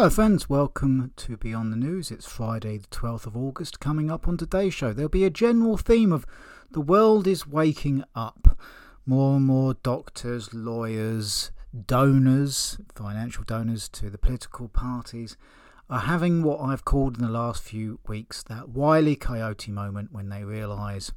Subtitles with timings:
[0.00, 0.48] Hello, friends.
[0.48, 2.10] Welcome to Beyond the News.
[2.10, 3.80] It's Friday, the 12th of August.
[3.80, 6.24] Coming up on today's show, there'll be a general theme of
[6.70, 8.58] the world is waking up.
[9.04, 11.50] More and more doctors, lawyers,
[11.86, 15.36] donors, financial donors to the political parties
[15.90, 20.30] are having what I've called in the last few weeks that wily coyote moment when
[20.30, 21.12] they realise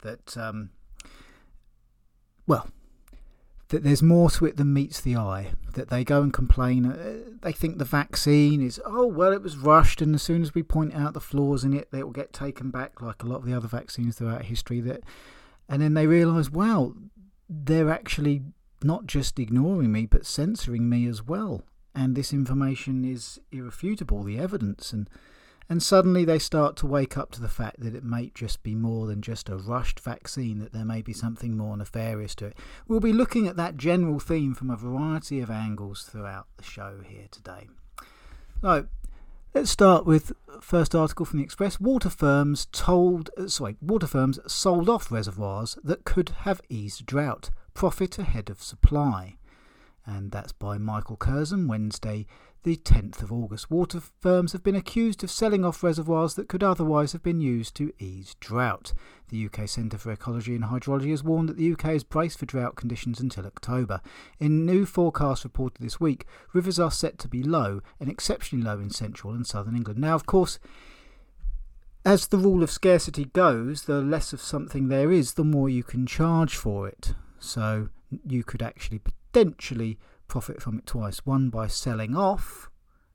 [0.00, 0.70] that, um,
[2.46, 2.66] well,
[3.68, 5.52] that there's more to it than meets the eye.
[5.74, 6.86] That they go and complain.
[6.86, 10.54] Uh, they think the vaccine is, oh, well, it was rushed, and as soon as
[10.54, 13.40] we point out the flaws in it, it will get taken back, like a lot
[13.40, 14.80] of the other vaccines throughout history.
[14.80, 15.02] That,
[15.68, 16.94] and then they realise, wow,
[17.48, 18.42] they're actually
[18.82, 21.62] not just ignoring me, but censoring me as well.
[21.94, 24.92] And this information is irrefutable, the evidence.
[24.92, 25.08] And
[25.68, 28.74] and suddenly they start to wake up to the fact that it may just be
[28.74, 32.56] more than just a rushed vaccine, that there may be something more nefarious to it.
[32.86, 37.00] We'll be looking at that general theme from a variety of angles throughout the show
[37.04, 37.68] here today.
[38.62, 38.86] So,
[39.54, 41.80] let's start with first article from the Express.
[41.80, 47.50] Water firms told, uh, sorry, water firms sold off reservoirs that could have eased drought,
[47.74, 49.36] profit ahead of supply.
[50.06, 52.26] And that's by Michael Curzon, Wednesday,
[52.66, 53.70] the 10th of August.
[53.70, 57.76] Water firms have been accused of selling off reservoirs that could otherwise have been used
[57.76, 58.92] to ease drought.
[59.28, 62.46] The UK Centre for Ecology and Hydrology has warned that the UK is braced for
[62.46, 64.00] drought conditions until October.
[64.40, 68.80] In new forecasts reported this week, rivers are set to be low and exceptionally low
[68.80, 70.00] in central and southern England.
[70.00, 70.58] Now, of course,
[72.04, 75.84] as the rule of scarcity goes, the less of something there is, the more you
[75.84, 77.14] can charge for it.
[77.38, 77.90] So
[78.24, 82.70] you could actually potentially profit from it twice one by selling off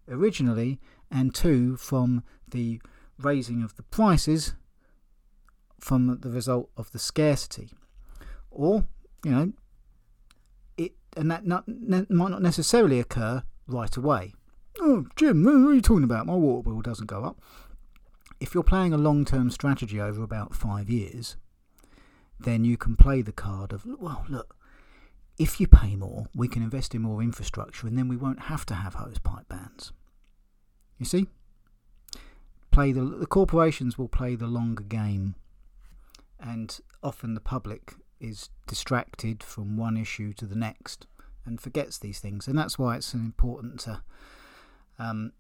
[0.08, 2.82] originally, and two from the
[3.18, 4.56] raising of the prices
[5.80, 7.70] from the result of the scarcity.
[8.50, 8.86] Or,
[9.24, 9.54] you know,
[10.78, 14.34] it and that not, ne- might not necessarily occur right away.
[14.80, 16.28] Oh, Jim, what are you talking about?
[16.28, 17.42] My water bill doesn't go up.
[18.40, 21.36] If you're playing a long term strategy over about five years,
[22.40, 24.56] then you can play the card of, well, look,
[25.38, 28.66] if you pay more, we can invest in more infrastructure and then we won't have
[28.68, 29.92] to have hose pipe bans.
[30.98, 31.28] You see?
[32.72, 35.36] Play the, the corporations will play the longer game,
[36.40, 41.06] and often the public is distracted from one issue to the next
[41.46, 44.02] and forgets these things, and that's why it's important to,
[45.00, 45.34] um,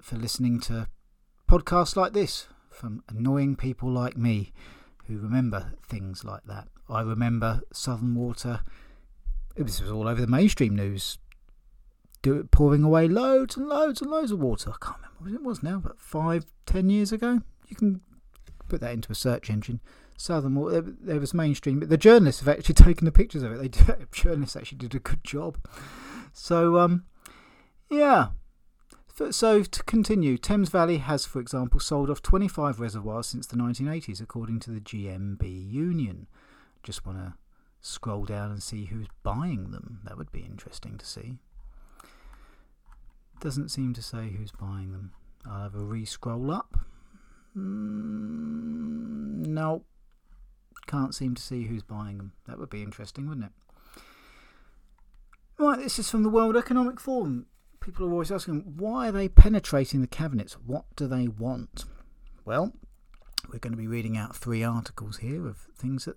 [0.00, 0.88] for listening to
[1.48, 4.52] podcasts like this from annoying people like me
[5.06, 6.66] who remember things like that.
[6.88, 8.62] I remember Southern Water
[9.56, 11.18] this was all over the mainstream news.
[12.22, 14.70] Do pouring away loads and loads and loads of water.
[14.70, 17.40] I can't remember what it was now, but five, ten years ago.
[17.66, 18.00] You can
[18.68, 19.80] put that into a search engine.
[20.16, 20.80] Southern Water.
[20.80, 23.58] There, there was mainstream, but the journalists have actually taken the pictures of it.
[23.60, 25.58] They did, journalists actually did a good job.
[26.32, 27.04] So, um,
[27.90, 28.28] yeah.
[29.30, 34.22] So to continue, Thames Valley has, for example, sold off 25 reservoirs since the 1980s,
[34.22, 36.28] according to the GMB Union.
[36.82, 37.34] Just want to
[37.82, 40.00] scroll down and see who's buying them.
[40.04, 41.34] That would be interesting to see.
[43.40, 45.12] Doesn't seem to say who's buying them.
[45.44, 46.78] I'll have a re scroll up.
[47.56, 49.82] Mm, no.
[50.86, 52.32] Can't seem to see who's buying them.
[52.46, 53.52] That would be interesting, wouldn't it?
[55.58, 57.46] Right, this is from the World Economic Forum.
[57.80, 60.54] People are always asking, why are they penetrating the cabinets?
[60.54, 61.84] What do they want?
[62.44, 62.72] Well,
[63.52, 66.16] we're going to be reading out three articles here of things that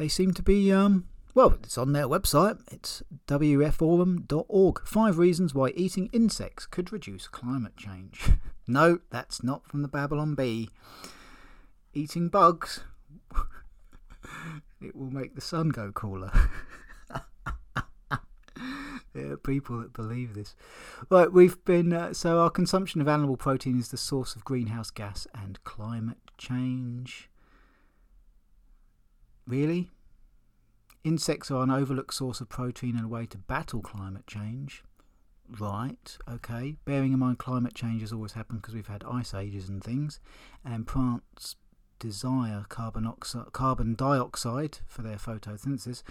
[0.00, 2.58] they seem to be, um, well, it's on their website.
[2.72, 4.80] It's weforum.org.
[4.86, 8.30] Five reasons why eating insects could reduce climate change.
[8.66, 10.70] no, that's not from the Babylon Bee.
[11.92, 12.80] Eating bugs,
[14.80, 16.32] it will make the sun go cooler.
[19.12, 20.56] there are people that believe this.
[21.10, 21.92] Right, we've been.
[21.92, 26.16] Uh, so, our consumption of animal protein is the source of greenhouse gas and climate
[26.38, 27.28] change.
[29.50, 29.90] Really?
[31.02, 34.84] Insects are an overlooked source of protein and a way to battle climate change.
[35.58, 36.76] Right, okay.
[36.84, 40.20] Bearing in mind climate change has always happened because we've had ice ages and things,
[40.64, 41.56] and plants
[41.98, 46.04] desire carbon, oxi- carbon dioxide for their photosynthesis.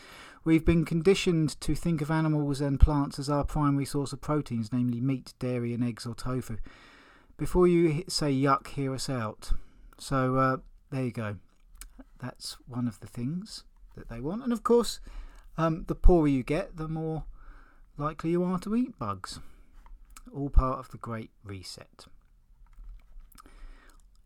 [0.44, 4.74] We've been conditioned to think of animals and plants as our primary source of proteins,
[4.74, 6.58] namely meat, dairy, and eggs or tofu.
[7.38, 9.54] Before you say yuck, hear us out.
[9.98, 10.58] So uh,
[10.92, 11.38] there you go.
[12.21, 13.63] That's one of the things
[13.95, 14.44] that they want.
[14.44, 15.00] And of course,
[15.57, 17.24] um, the poorer you get, the more
[17.98, 19.39] likely you are to eat bugs.
[20.33, 22.06] All part of the Great Reset.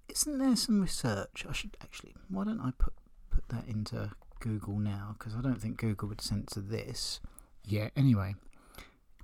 [0.09, 1.45] Isn't there some research?
[1.49, 2.13] I should actually.
[2.29, 2.93] Why don't I put
[3.31, 5.15] put that into Google now?
[5.17, 7.19] Because I don't think Google would censor this.
[7.65, 7.89] Yeah.
[7.95, 8.35] Anyway,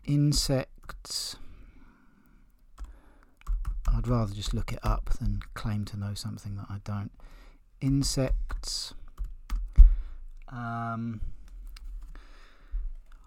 [0.06, 1.36] insects
[3.96, 7.12] I'd rather just look it up than claim to know something that I don't.
[7.82, 8.94] Insects.
[10.50, 11.22] Um,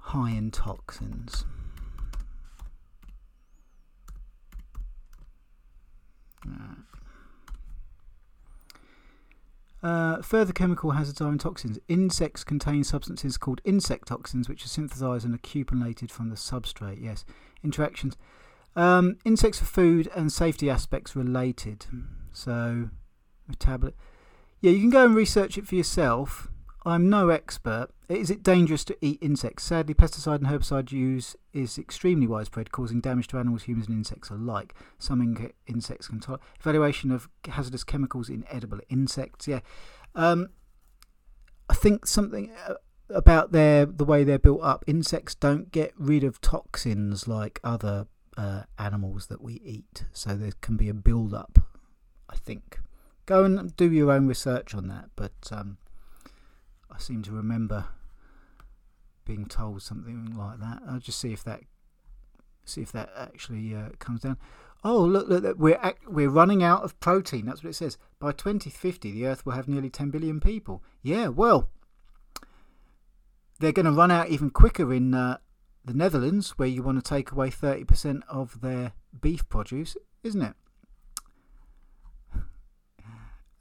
[0.01, 1.45] high in toxins.
[9.83, 11.79] Uh, further chemical hazards are in toxins.
[11.89, 17.03] Insects contain substances called insect toxins, which are synthesized and accumulated from the substrate.
[17.03, 17.25] Yes,
[17.65, 18.17] interactions.
[18.77, 21.87] Um, insects for food and safety aspects related.
[22.33, 22.91] So,
[23.49, 23.99] metabolism.
[24.63, 26.49] Yeah, you can go and research it for yourself.
[26.87, 27.89] I'm no expert.
[28.09, 29.65] Is it dangerous to eat insects?
[29.65, 34.31] Sadly, pesticide and herbicide use is extremely widespread, causing damage to animals, humans, and insects
[34.31, 34.73] alike.
[35.01, 36.45] Some insects can tolerate.
[36.61, 39.49] Evaluation of hazardous chemicals in edible insects.
[39.49, 39.61] Yeah,
[40.15, 40.51] um,
[41.69, 42.75] I think something uh,
[43.09, 44.85] about their the way they're built up.
[44.87, 48.07] Insects don't get rid of toxins like other
[48.37, 51.59] uh, animals that we eat, so there can be a build up.
[52.31, 52.79] I think.
[53.27, 55.33] Go and do your own research on that, but.
[55.51, 55.79] Um,
[56.93, 57.87] I seem to remember
[59.25, 60.83] being told something like that.
[60.87, 61.63] I'll just see if that
[62.65, 64.37] see if that actually uh, comes down.
[64.85, 67.47] Oh, look, look, look we're we're running out of protein.
[67.47, 67.99] That's what it says.
[68.19, 70.83] By 2050, the Earth will have nearly 10 billion people.
[71.03, 71.71] Yeah, well,
[73.59, 75.39] they're going to run out even quicker in uh,
[75.85, 80.55] the Netherlands, where you want to take away 30% of their beef produce, isn't it?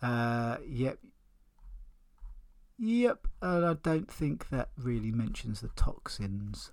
[0.02, 0.98] Uh, yep,
[2.84, 6.72] Yep, and I don't think that really mentions the toxins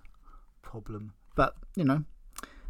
[0.63, 1.13] problem.
[1.35, 2.03] But, you know,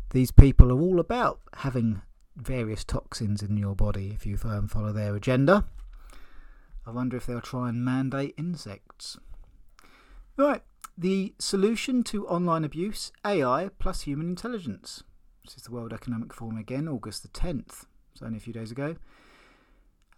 [0.09, 2.01] these people are all about having
[2.35, 5.63] various toxins in your body if you um, follow their agenda.
[6.85, 9.17] I wonder if they'll try and mandate insects.
[10.35, 10.61] Right,
[10.97, 15.03] the solution to online abuse AI plus human intelligence.
[15.45, 17.85] This is the World Economic Forum again, August the 10th.
[18.15, 18.97] So only a few days ago.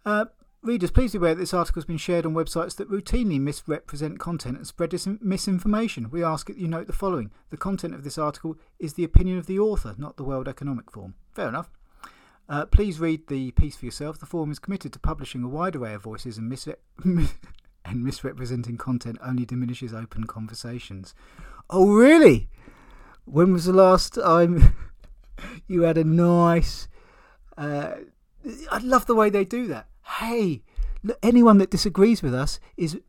[0.04, 0.26] Uh,
[0.64, 4.20] Readers, please be aware that this article has been shared on websites that routinely misrepresent
[4.20, 6.08] content and spread misinformation.
[6.08, 9.38] We ask that you note the following The content of this article is the opinion
[9.38, 11.14] of the author, not the World Economic Forum.
[11.32, 11.68] Fair enough.
[12.48, 14.20] Uh, please read the piece for yourself.
[14.20, 16.56] The forum is committed to publishing a wide array of voices and,
[17.84, 21.12] and misrepresenting content only diminishes open conversations.
[21.70, 22.48] Oh, really?
[23.24, 24.76] When was the last time
[25.66, 26.86] you had a nice.
[27.58, 27.94] Uh,
[28.70, 29.88] I love the way they do that
[30.18, 30.62] hey,
[31.22, 33.00] anyone that disagrees with us is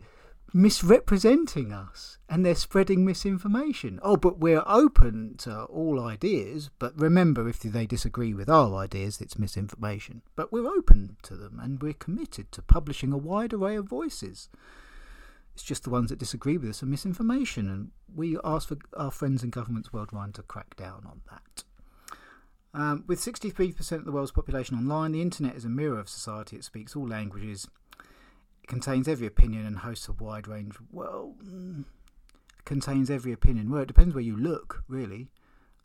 [0.53, 3.99] misrepresenting us and they're spreading misinformation.
[4.03, 6.69] Oh, but we're open to all ideas.
[6.77, 10.21] But remember, if they disagree with our ideas, it's misinformation.
[10.35, 14.49] But we're open to them and we're committed to publishing a wide array of voices.
[15.53, 19.11] It's just the ones that disagree with us are misinformation, and we ask for our
[19.11, 21.63] friends and governments worldwide to crack down on that.
[22.73, 26.55] Um, with 63% of the world's population online, the internet is a mirror of society.
[26.55, 27.67] It speaks all languages.
[28.63, 30.75] It contains every opinion and hosts a wide range.
[30.91, 31.85] Well, mm,
[32.65, 33.69] contains every opinion.
[33.69, 35.29] Well, it depends where you look, really.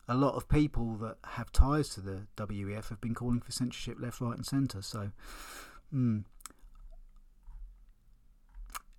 [0.07, 3.97] A lot of people that have ties to the WEF have been calling for censorship
[3.99, 4.81] left, right, and centre.
[4.81, 5.11] So,
[5.93, 6.23] mm.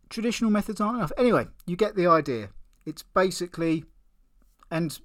[0.08, 1.12] traditional methods aren't enough.
[1.18, 2.50] Anyway, you get the idea.
[2.86, 3.84] It's basically,
[4.70, 4.96] and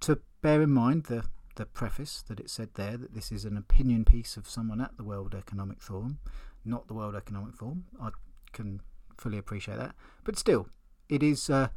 [0.00, 1.24] to bear in mind the
[1.56, 4.96] the preface that it said there that this is an opinion piece of someone at
[4.96, 6.18] the World Economic Forum,
[6.64, 7.84] not the World Economic Forum.
[8.00, 8.08] I
[8.52, 8.80] can
[9.16, 10.66] fully appreciate that, but still,
[11.08, 11.48] it is.
[11.50, 11.68] Uh,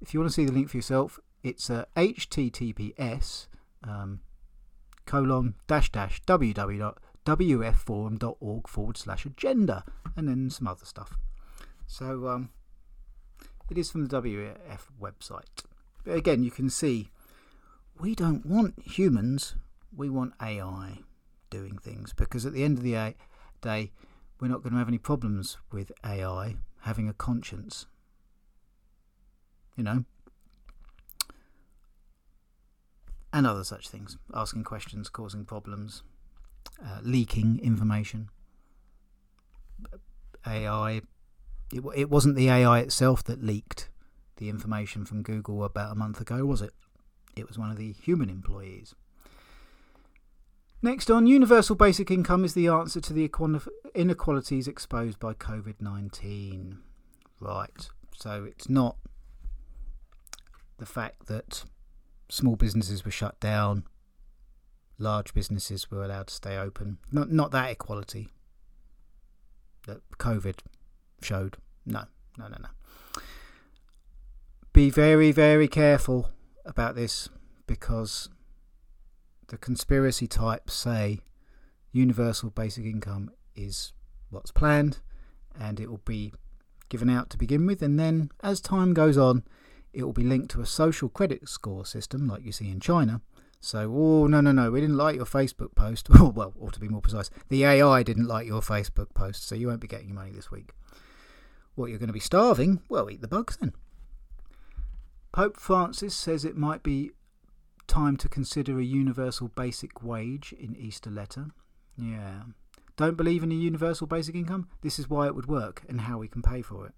[0.00, 3.46] if you want to see the link for yourself, it's uh, https
[3.84, 4.20] um,
[5.06, 9.84] colon dash dash www.weforum.org forward slash agenda,
[10.16, 11.18] and then some other stuff.
[11.86, 12.50] So um,
[13.70, 15.64] it is from the WEF website.
[16.04, 17.10] But again, you can see
[18.00, 19.56] we don't want humans,
[19.94, 20.98] we want AI
[21.50, 23.14] doing things because at the end of the
[23.60, 23.92] day,
[24.40, 27.86] we're not going to have any problems with AI having a conscience.
[29.76, 30.04] You know?
[33.32, 34.16] And other such things.
[34.32, 36.02] Asking questions, causing problems,
[36.84, 38.28] uh, leaking information.
[40.46, 41.02] AI.
[41.72, 43.88] It, it wasn't the AI itself that leaked
[44.36, 46.72] the information from Google about a month ago, was it?
[47.36, 48.94] It was one of the human employees.
[50.82, 53.30] Next on, universal basic income is the answer to the
[53.94, 56.78] inequalities exposed by COVID 19.
[57.38, 58.96] Right, so it's not
[60.78, 61.64] the fact that
[62.30, 63.84] small businesses were shut down,
[64.98, 66.98] large businesses were allowed to stay open.
[67.12, 68.28] Not, not that equality
[69.86, 70.60] that COVID
[71.22, 71.58] showed.
[71.84, 72.04] No,
[72.38, 73.22] no, no, no.
[74.72, 76.30] Be very, very careful
[76.66, 77.28] about this
[77.66, 78.28] because
[79.48, 81.20] the conspiracy types say
[81.92, 83.92] universal basic income is
[84.30, 84.98] what's planned,
[85.58, 86.32] and it will be
[86.88, 89.42] given out to begin with, and then as time goes on,
[89.92, 93.20] it will be linked to a social credit score system like you see in China.
[93.60, 96.08] So, oh, no, no, no, we didn't like your Facebook post.
[96.20, 99.68] well, or to be more precise, the AI didn't like your Facebook post, so you
[99.68, 100.70] won't be getting your money this week.
[101.74, 102.82] What, you're going to be starving?
[102.88, 103.72] Well, eat the bugs then.
[105.36, 107.10] Pope Francis says it might be
[107.86, 111.48] time to consider a universal basic wage in Easter letter.
[111.98, 112.44] Yeah.
[112.96, 114.70] Don't believe in a universal basic income?
[114.80, 116.94] This is why it would work and how we can pay for it.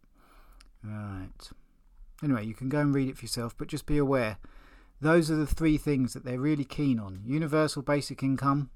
[0.84, 1.50] Right.
[2.22, 4.38] Anyway, you can go and read it for yourself, but just be aware
[5.00, 8.70] those are the three things that they're really keen on universal basic income,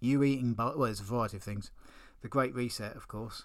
[0.00, 1.70] you eating, well, there's a variety of things.
[2.22, 3.42] The Great Reset, of course.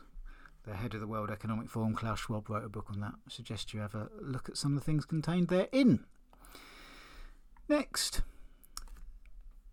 [0.64, 3.14] The head of the World Economic Forum, Klaus Schwab, wrote a book on that.
[3.16, 6.06] I suggest you have a look at some of the things contained therein.
[7.68, 8.22] Next,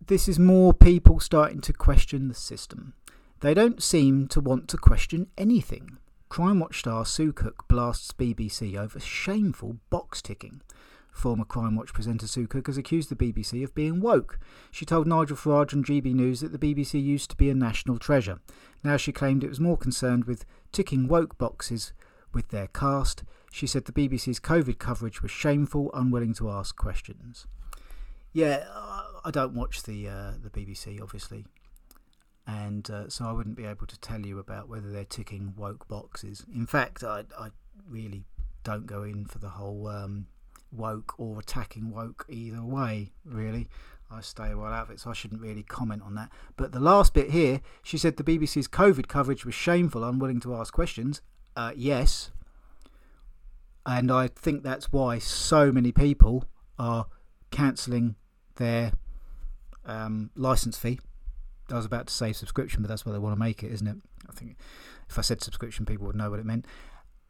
[0.05, 2.93] this is more people starting to question the system.
[3.41, 5.97] They don't seem to want to question anything.
[6.27, 10.61] Crime Watch star Sue Cook blasts BBC over shameful box ticking.
[11.19, 14.39] Former Crime Watch presenter Sue Cook has accused the BBC of being woke.
[14.71, 17.99] She told Nigel Farage on GB News that the BBC used to be a national
[17.99, 18.39] treasure.
[18.83, 21.91] Now she claimed it was more concerned with ticking woke boxes
[22.33, 23.23] with their cast.
[23.51, 27.45] She said the BBC's COVID coverage was shameful, unwilling to ask questions.
[28.31, 28.63] Yeah,
[29.25, 31.45] I don't watch the uh, the BBC, obviously,
[32.47, 35.87] and uh, so I wouldn't be able to tell you about whether they're ticking woke
[35.87, 36.45] boxes.
[36.53, 37.49] In fact, I, I
[37.89, 38.23] really
[38.63, 40.27] don't go in for the whole um,
[40.71, 43.67] woke or attacking woke either way, really.
[44.11, 46.31] I stay well out of it, so I shouldn't really comment on that.
[46.57, 50.55] But the last bit here, she said the BBC's COVID coverage was shameful, unwilling to
[50.55, 51.21] ask questions.
[51.55, 52.31] Uh, yes.
[53.85, 56.45] And I think that's why so many people
[56.79, 57.05] are
[57.51, 58.15] cancelling
[58.55, 58.93] their
[59.85, 60.99] um, license fee.
[61.71, 63.87] I was about to say subscription, but that's what they want to make it, isn't
[63.87, 63.97] it?
[64.27, 64.57] I think
[65.07, 66.65] if I said subscription, people would know what it meant.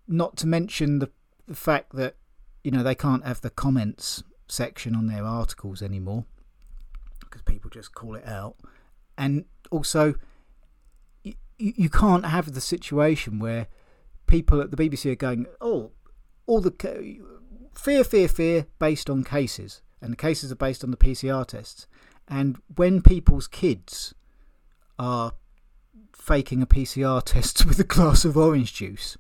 [0.08, 1.10] Not to mention the,
[1.48, 2.16] the fact that
[2.64, 6.26] you know they can't have the comments section on their articles anymore
[7.20, 8.56] because people just call it out,
[9.18, 10.16] and also
[11.24, 13.68] you, you can't have the situation where
[14.26, 15.92] people at the BBC are going, oh,
[16.46, 16.72] all the
[17.74, 21.88] fear, fear, fear based on cases, and the cases are based on the PCR tests.
[22.28, 24.14] And when people's kids
[24.98, 25.34] are
[26.14, 29.18] faking a PCR test with a glass of orange juice,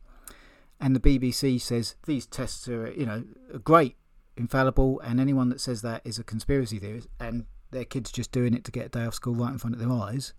[0.79, 3.23] and the BBC says these tests are, you know,
[3.63, 3.97] great,
[4.37, 8.53] infallible, and anyone that says that is a conspiracy theorist, and their kids just doing
[8.53, 10.33] it to get a day off school right in front of their eyes,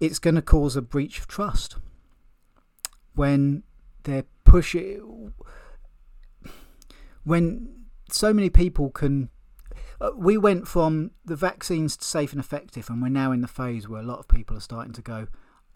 [0.00, 1.76] it's going to cause a breach of trust
[3.14, 3.64] when
[4.04, 5.32] they're pushing.
[7.24, 9.28] When so many people can
[10.00, 13.48] uh, we went from the vaccines to safe and effective, and we're now in the
[13.48, 15.26] phase where a lot of people are starting to go,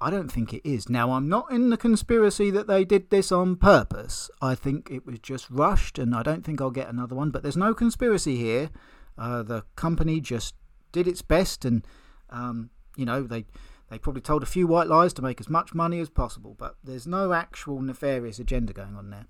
[0.03, 0.89] I don't think it is.
[0.89, 4.31] Now, I'm not in the conspiracy that they did this on purpose.
[4.41, 7.31] I think it was just rushed, and I don't think I'll get another one.
[7.31, 8.71] But there's no conspiracy here.
[9.17, 10.55] Uh, the company just
[10.91, 11.87] did its best, and
[12.31, 13.47] um, you know they
[13.91, 16.57] they probably told a few white lies to make as much money as possible.
[16.59, 19.27] But there's no actual nefarious agenda going on there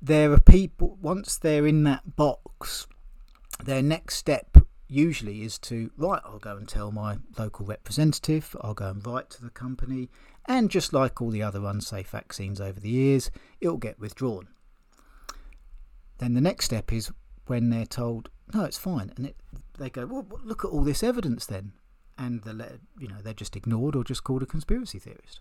[0.00, 2.86] there are people, once they're in that box,
[3.62, 4.56] their next step
[4.88, 9.30] usually is to, right, I'll go and tell my local representative, I'll go and write
[9.30, 10.08] to the company,
[10.46, 13.30] and just like all the other unsafe vaccines over the years,
[13.60, 14.48] it'll get withdrawn.
[16.18, 17.12] Then the next step is
[17.46, 19.36] when they're told, no, it's fine, and it,
[19.78, 21.72] they go, well, look at all this evidence then,
[22.16, 25.40] and the you know they're just ignored or just called a conspiracy theorist.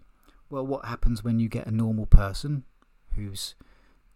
[0.50, 2.64] Well, what happens when you get a normal person
[3.16, 3.56] who's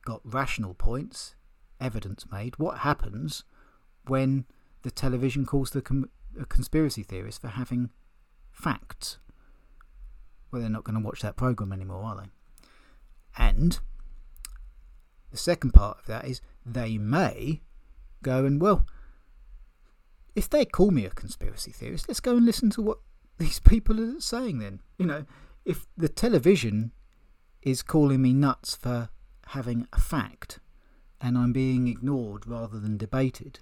[0.05, 1.35] got rational points,
[1.79, 2.57] evidence made.
[2.57, 3.43] What happens
[4.07, 4.45] when
[4.83, 5.81] the television calls the
[6.49, 7.89] conspiracy theorist for having
[8.51, 9.19] facts?
[10.51, 12.29] Well, they're not going to watch that program anymore, are they?
[13.37, 13.79] And
[15.31, 17.61] the second part of that is they may
[18.21, 18.85] go and, well,
[20.35, 22.99] if they call me a conspiracy theorist, let's go and listen to what
[23.37, 24.81] these people are saying then.
[24.97, 25.25] You know,
[25.65, 26.91] if the television
[27.61, 29.09] is calling me nuts for
[29.47, 30.59] having a fact
[31.19, 33.59] and I'm being ignored rather than debated,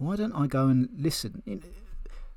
[0.00, 1.42] why don't I go and listen?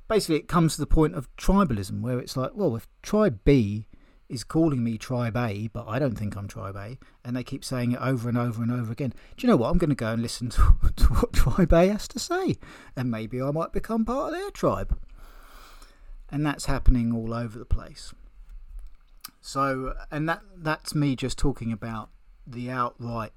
[0.10, 3.88] Basically, it comes to the point of tribalism where it's like, well, if tribe B
[4.28, 7.64] is calling me tribe A, but I don't think I'm tribe A, and they keep
[7.64, 9.70] saying it over and over and over again, do you know what?
[9.70, 12.58] I'm going to go and listen to, to what tribe A has to say,
[12.98, 15.00] and maybe I might become part of their tribe.
[16.30, 18.14] And that's happening all over the place.
[19.40, 22.10] So, and that that's me just talking about
[22.46, 23.34] the outright.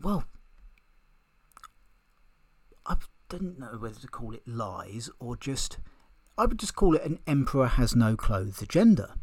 [0.00, 0.24] Well,
[2.84, 2.96] I
[3.38, 5.78] don't know whether to call it lies or just.
[6.36, 9.14] I would just call it an emperor has no clothes agenda.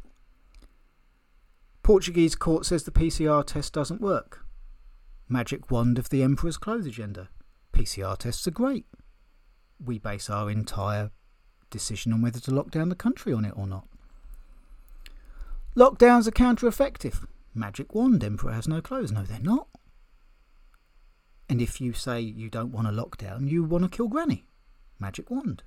[1.83, 4.45] Portuguese court says the PCR test doesn't work.
[5.27, 7.29] Magic wand of the emperor's clothes agenda.
[7.71, 8.87] PCR tests are great.
[9.83, 11.11] We base our entire
[11.69, 13.87] decision on whether to lock down the country on it or not.
[15.75, 17.27] Lockdowns are counter effective.
[17.53, 19.11] Magic wand, emperor has no clothes.
[19.11, 19.67] No, they're not.
[21.49, 24.45] And if you say you don't want a lockdown, you want to kill Granny.
[24.99, 25.63] Magic wand.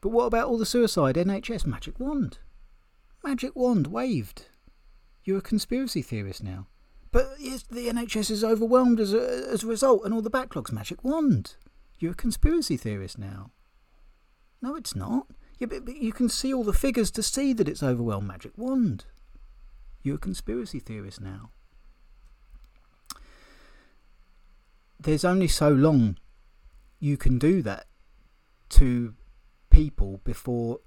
[0.00, 1.16] But what about all the suicide?
[1.16, 2.38] NHS, magic wand.
[3.22, 4.46] Magic wand waved.
[5.24, 6.68] You're a conspiracy theorist now.
[7.12, 10.72] But the NHS is overwhelmed as a, as a result, and all the backlogs.
[10.72, 11.56] Magic wand.
[11.98, 13.50] You're a conspiracy theorist now.
[14.62, 15.26] No, it's not.
[15.58, 18.28] Yeah, but, but you can see all the figures to see that it's overwhelmed.
[18.28, 19.06] Magic wand.
[20.02, 21.50] You're a conspiracy theorist now.
[24.98, 26.16] There's only so long
[26.98, 27.86] you can do that
[28.68, 29.14] to
[29.70, 30.80] people before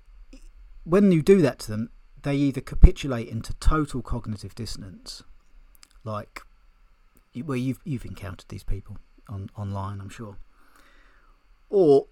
[0.84, 1.90] when you do that to them
[2.24, 5.24] they either capitulate into total cognitive dissonance
[6.04, 6.42] like
[7.46, 8.98] well you've you've encountered these people
[9.30, 10.38] on online I'm sure.
[11.70, 12.08] Or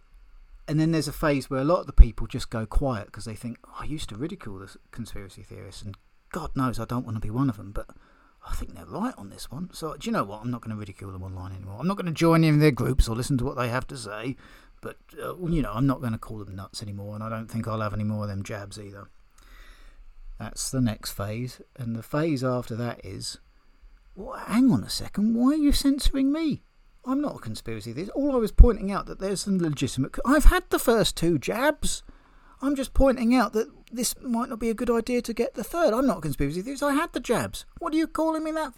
[0.68, 3.26] and then there's a phase where a lot of the people just go quiet because
[3.26, 5.98] they think oh, I used to ridicule the conspiracy theorists and
[6.32, 7.88] God knows I don't want to be one of them but
[8.50, 9.70] I think they're right on this one.
[9.74, 10.42] So, do you know what?
[10.42, 11.78] I'm not going to ridicule them online anymore.
[11.80, 13.98] I'm not going to join in their groups or listen to what they have to
[13.98, 14.36] say.
[14.82, 17.16] But, uh, you know, I'm not going to call them nuts anymore.
[17.16, 19.10] And I don't think I'll have any more of them jabs either.
[20.40, 21.62] That's the next phase.
[21.76, 23.40] And the phase after that is
[24.18, 25.36] well, hang on a second.
[25.36, 26.64] Why are you censoring me?
[27.06, 28.12] I'm not a conspiracy theorist.
[28.16, 30.18] All I was pointing out that there's some legitimate.
[30.26, 32.04] I've had the first two jabs.
[32.62, 35.64] I'm just pointing out that this might not be a good idea to get the
[35.64, 35.94] third.
[35.94, 36.84] I'm not a conspiracy theorist.
[36.84, 37.66] I had the jabs.
[37.80, 38.74] What are you calling me that?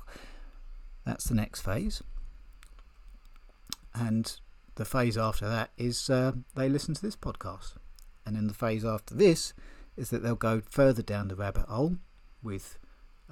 [1.06, 2.04] That's the next phase.
[3.94, 4.40] And
[4.76, 7.74] the phase after that is uh, they listen to this podcast.
[8.26, 9.54] And then the phase after this
[9.98, 11.98] is that they'll go further down the rabbit hole
[12.44, 12.78] with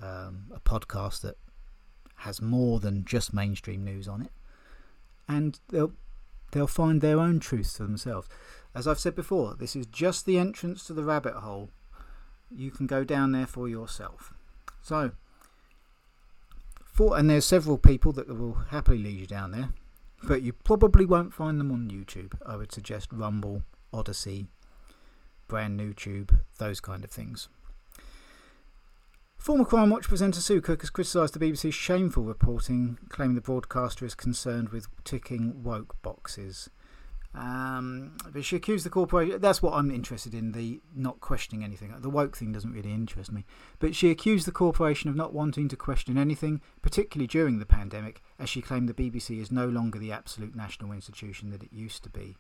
[0.02, 1.38] um, a podcast that
[2.18, 4.32] has more than just mainstream news on it.
[5.28, 5.94] And they'll
[6.52, 8.28] they'll find their own truths for themselves.
[8.78, 11.72] As I've said before, this is just the entrance to the rabbit hole.
[12.56, 14.36] You can go down there for yourself.
[14.84, 15.14] So,
[16.86, 19.70] for, and there's several people that will happily lead you down there,
[20.22, 22.34] but you probably won't find them on YouTube.
[22.46, 24.46] I would suggest Rumble, Odysee,
[25.48, 27.50] brand new tube, those kind of things.
[29.40, 34.06] Former Crime Watch presenter Sue Cook has criticised the BBC's shameful reporting, claiming the broadcaster
[34.06, 36.70] is concerned with ticking woke boxes.
[37.36, 39.40] Um, but she accused the corporation.
[39.40, 40.54] That's what I'm interested in.
[40.54, 41.94] The not questioning anything.
[42.00, 43.46] The woke thing doesn't really interest me.
[43.80, 48.22] But she accused the corporation of not wanting to question anything, particularly during the pandemic,
[48.40, 52.04] as she claimed the BBC is no longer the absolute national institution that it used
[52.04, 52.38] to be.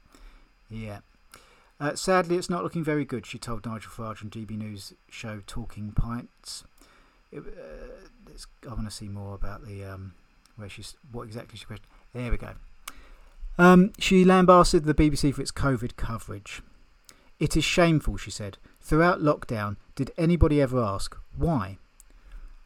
[0.69, 1.00] Yeah.
[1.80, 5.41] Uh, sadly, it's not looking very good, she told Nigel Farage on GB News show
[5.45, 6.63] Talking Pints.
[7.32, 10.13] It, uh, I want to see more about the um,
[10.56, 11.89] where she's what exactly she questioned.
[12.13, 12.54] There we go.
[13.58, 16.62] Um, she lambasted the BBC for its COVID coverage.
[17.39, 18.58] It is shameful, she said.
[18.82, 21.78] Throughout lockdown, did anybody ever ask why?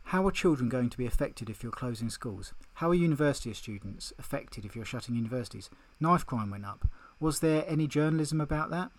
[0.06, 2.54] How are children going to be affected if you're closing schools?
[2.76, 5.70] How are university students affected if you're shutting universities?
[6.00, 6.88] Knife crime went up.
[7.20, 8.92] Was there any journalism about that?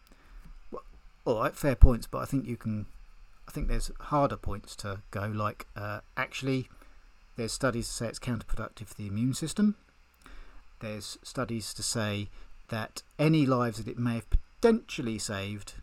[0.70, 0.82] Well,
[1.26, 2.86] all right, fair points, but I think you can
[3.46, 6.68] I think there's harder points to go, like uh, actually,
[7.36, 9.76] there's studies to say it's counterproductive for the immune system.
[10.82, 12.28] There's studies to say
[12.68, 15.74] that any lives that it may have potentially saved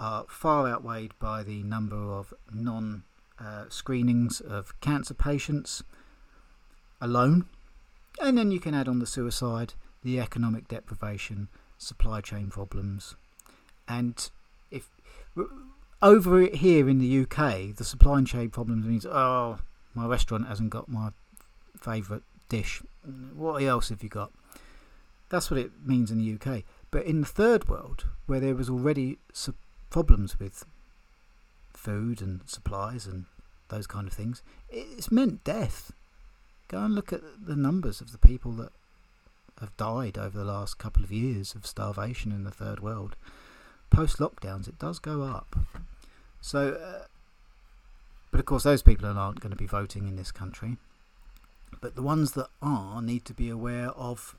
[0.00, 3.04] are far outweighed by the number of non
[3.38, 5.84] uh, screenings of cancer patients
[7.00, 7.46] alone.
[8.20, 13.14] And then you can add on the suicide, the economic deprivation, supply chain problems.
[13.86, 14.28] And
[14.72, 14.88] if
[16.02, 19.60] over here in the UK, the supply chain problems means, oh,
[19.94, 21.10] my restaurant hasn't got my
[21.80, 22.82] favourite dish.
[23.34, 24.32] What else have you got?
[25.28, 26.62] That's what it means in the UK.
[26.90, 29.18] But in the third world, where there was already
[29.90, 30.64] problems with
[31.72, 33.26] food and supplies and
[33.68, 35.92] those kind of things, it's meant death.
[36.68, 38.72] Go and look at the numbers of the people that
[39.60, 43.16] have died over the last couple of years of starvation in the third world
[43.90, 45.56] post lockdowns, it does go up.
[46.40, 47.06] So, uh,
[48.30, 50.76] but of course, those people aren't going to be voting in this country.
[51.80, 54.36] But the ones that are need to be aware of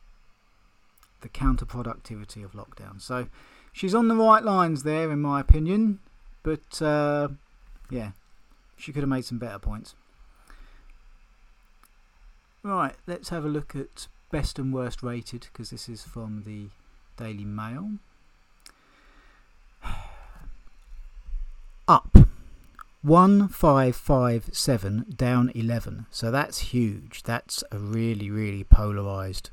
[1.22, 3.02] the counterproductivity of lockdown.
[3.02, 3.28] So,
[3.72, 6.00] she's on the right lines there, in my opinion.
[6.44, 7.30] But uh,
[7.90, 8.12] yeah,
[8.78, 9.96] she could have made some better points.
[12.63, 16.68] Right, let's have a look at best and worst rated because this is from the
[17.22, 17.92] Daily Mail.
[21.88, 22.18] Up
[23.02, 26.06] 1557 down 11.
[26.12, 27.24] So that's huge.
[27.24, 29.50] That's a really, really polarized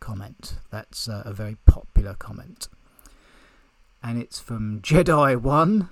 [0.00, 0.56] comment.
[0.70, 2.68] That's uh, a very popular comment.
[4.02, 5.88] And it's from Jedi1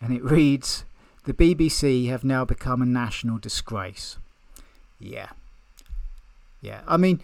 [0.00, 0.84] and it reads
[1.24, 4.16] The BBC have now become a national disgrace.
[4.98, 5.28] Yeah.
[6.62, 6.80] Yeah.
[6.86, 7.20] I mean,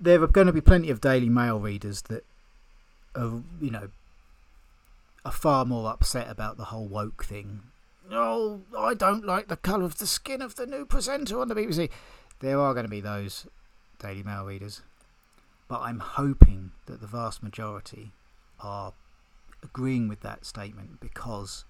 [0.00, 2.24] there are going to be plenty of Daily Mail readers that
[3.14, 3.88] are, you know,
[5.24, 7.62] are far more upset about the whole woke thing.
[8.10, 11.54] Oh, I don't like the colour of the skin of the new presenter on the
[11.54, 11.90] BBC.
[12.40, 13.46] There are going to be those
[13.98, 14.82] Daily Mail readers.
[15.68, 18.12] But I'm hoping that the vast majority
[18.60, 18.92] are
[19.62, 21.64] agreeing with that statement because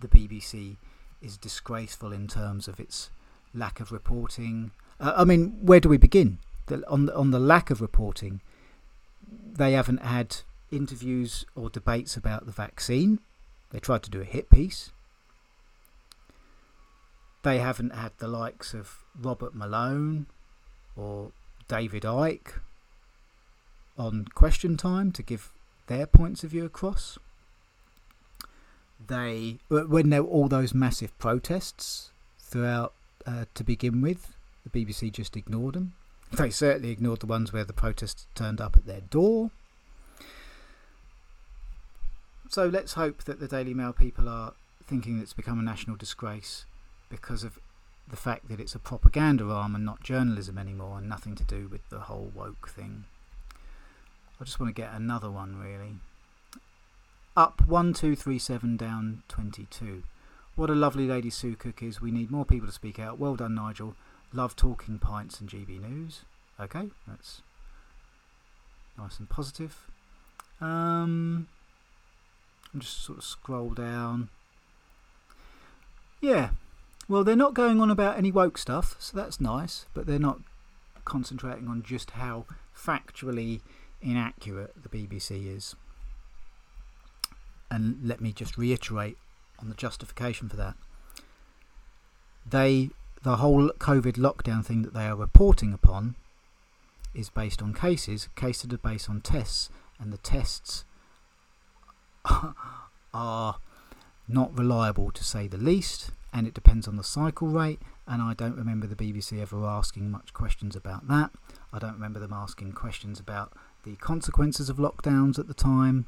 [0.00, 0.76] the BBC
[1.20, 3.10] is disgraceful in terms of its
[3.52, 4.70] lack of reporting.
[4.98, 6.38] Uh, I mean, where do we begin?
[6.66, 8.40] The, on the, on the lack of reporting,
[9.28, 10.38] they haven't had
[10.70, 13.20] interviews or debates about the vaccine.
[13.70, 14.90] They tried to do a hit piece.
[17.42, 20.26] They haven't had the likes of Robert Malone
[20.96, 21.30] or
[21.68, 22.60] David Icke
[23.98, 25.52] on question time to give
[25.86, 27.18] their points of view across.
[29.04, 32.94] They, when there were all those massive protests throughout
[33.26, 35.92] uh, to begin with, the BBC just ignored them.
[36.32, 39.50] They certainly ignored the ones where the protests turned up at their door.
[42.48, 44.54] So let's hope that the Daily Mail people are
[44.86, 46.64] thinking it's become a national disgrace
[47.08, 47.58] because of
[48.08, 51.68] the fact that it's a propaganda arm and not journalism anymore and nothing to do
[51.68, 53.04] with the whole woke thing.
[54.40, 55.96] I just want to get another one really.
[57.36, 60.04] Up 1237 down 22.
[60.54, 62.00] What a lovely lady Sue Cook is.
[62.00, 63.18] We need more people to speak out.
[63.18, 63.94] Well done, Nigel.
[64.32, 66.22] Love talking pints and GB News.
[66.60, 67.42] Okay, that's
[68.96, 69.86] nice and positive.
[70.60, 71.48] Um,
[72.78, 74.28] Just sort of scroll down.
[76.20, 76.50] Yeah,
[77.08, 80.40] well, they're not going on about any woke stuff, so that's nice, but they're not
[81.04, 83.60] concentrating on just how factually
[84.02, 85.76] inaccurate the BBC is.
[87.70, 89.16] And let me just reiterate
[89.60, 90.74] on the justification for that.
[92.48, 92.90] They,
[93.22, 96.16] the whole COVID lockdown thing that they are reporting upon
[97.14, 100.84] is based on cases, cases are based on tests, and the tests
[103.14, 103.56] are
[104.28, 107.80] not reliable to say the least and it depends on the cycle rate.
[108.06, 111.30] And I don't remember the BBC ever asking much questions about that.
[111.72, 113.52] I don't remember them asking questions about
[113.84, 116.06] the consequences of lockdowns at the time.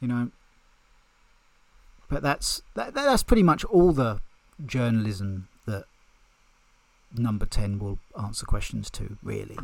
[0.00, 0.30] You know,
[2.08, 4.20] but that's that, that's pretty much all the
[4.64, 5.84] journalism that
[7.12, 9.58] number 10 will answer questions to really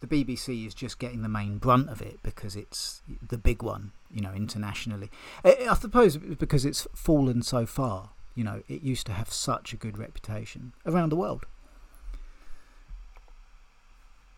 [0.00, 3.92] the BBC is just getting the main brunt of it because it's the big one,
[4.10, 5.10] you know, internationally.
[5.44, 8.10] I suppose because it's fallen so far.
[8.34, 11.44] You know, it used to have such a good reputation around the world.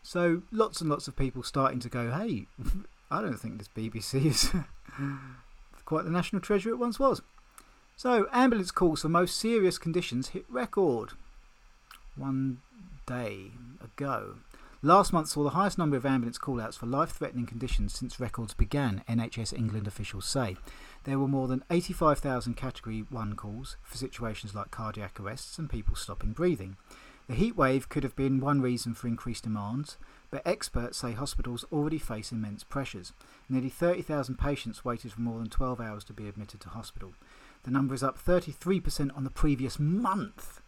[0.03, 2.47] So lots and lots of people starting to go, hey,
[3.11, 4.51] I don't think this BBC is
[5.85, 7.21] quite the national treasure it once was.
[7.97, 11.11] So ambulance calls for most serious conditions hit record
[12.17, 12.63] one
[13.07, 13.51] day
[13.83, 14.37] ago.
[14.83, 19.03] Last month saw the highest number of ambulance call-outs for life-threatening conditions since records began,
[19.07, 20.57] NHS England officials say.
[21.05, 25.97] There were more than 85,000 Category 1 calls for situations like cardiac arrests and people
[25.97, 26.79] stopping breathing.
[27.29, 29.99] The heat wave could have been one reason for increased demands,
[30.31, 33.13] but experts say hospitals already face immense pressures.
[33.51, 37.13] Nearly 30,000 patients waited for more than 12 hours to be admitted to hospital.
[37.65, 40.63] The number is up 33% on the previous month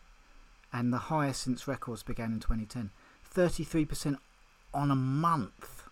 [0.70, 2.90] and the highest since records began in 2010.
[3.34, 4.18] 33%
[4.74, 5.84] on a month.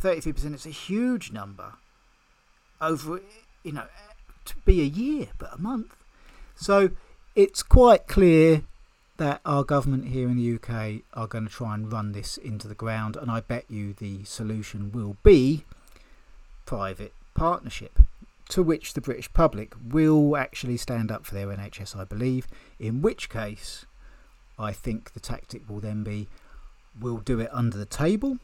[0.00, 1.74] 33% is a huge number
[2.80, 3.20] over,
[3.62, 3.86] you know,
[4.44, 5.94] to be a year, but a month.
[6.54, 6.90] So
[7.34, 8.62] it's quite clear
[9.16, 12.68] that our government here in the UK are going to try and run this into
[12.68, 15.64] the ground, and I bet you the solution will be
[16.66, 17.98] private partnership,
[18.50, 22.46] to which the British public will actually stand up for their NHS, I believe,
[22.78, 23.86] in which case
[24.58, 26.28] I think the tactic will then be
[27.00, 28.38] we'll do it under the table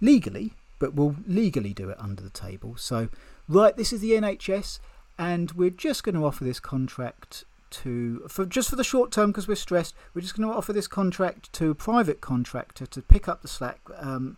[0.00, 2.74] legally, but we'll legally do it under the table.
[2.76, 3.08] So
[3.48, 4.80] right, this is the NHS,
[5.18, 9.30] and we're just going to offer this contract to for just for the short term
[9.30, 9.94] because we're stressed.
[10.14, 13.48] We're just going to offer this contract to a private contractor to pick up the
[13.48, 14.36] slack, um,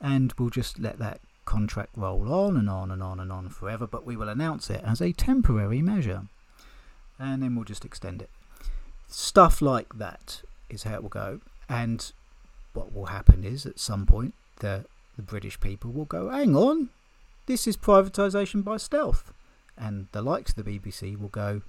[0.00, 3.86] and we'll just let that contract roll on and on and on and on forever.
[3.86, 6.24] But we will announce it as a temporary measure,
[7.18, 8.30] and then we'll just extend it.
[9.10, 11.40] Stuff like that is how it will go.
[11.68, 12.10] And
[12.72, 14.86] what will happen is at some point the
[15.20, 16.88] the British people will go, hang on,
[17.44, 19.32] this is privatisation by stealth.
[19.76, 21.60] And the likes of the BBC will go,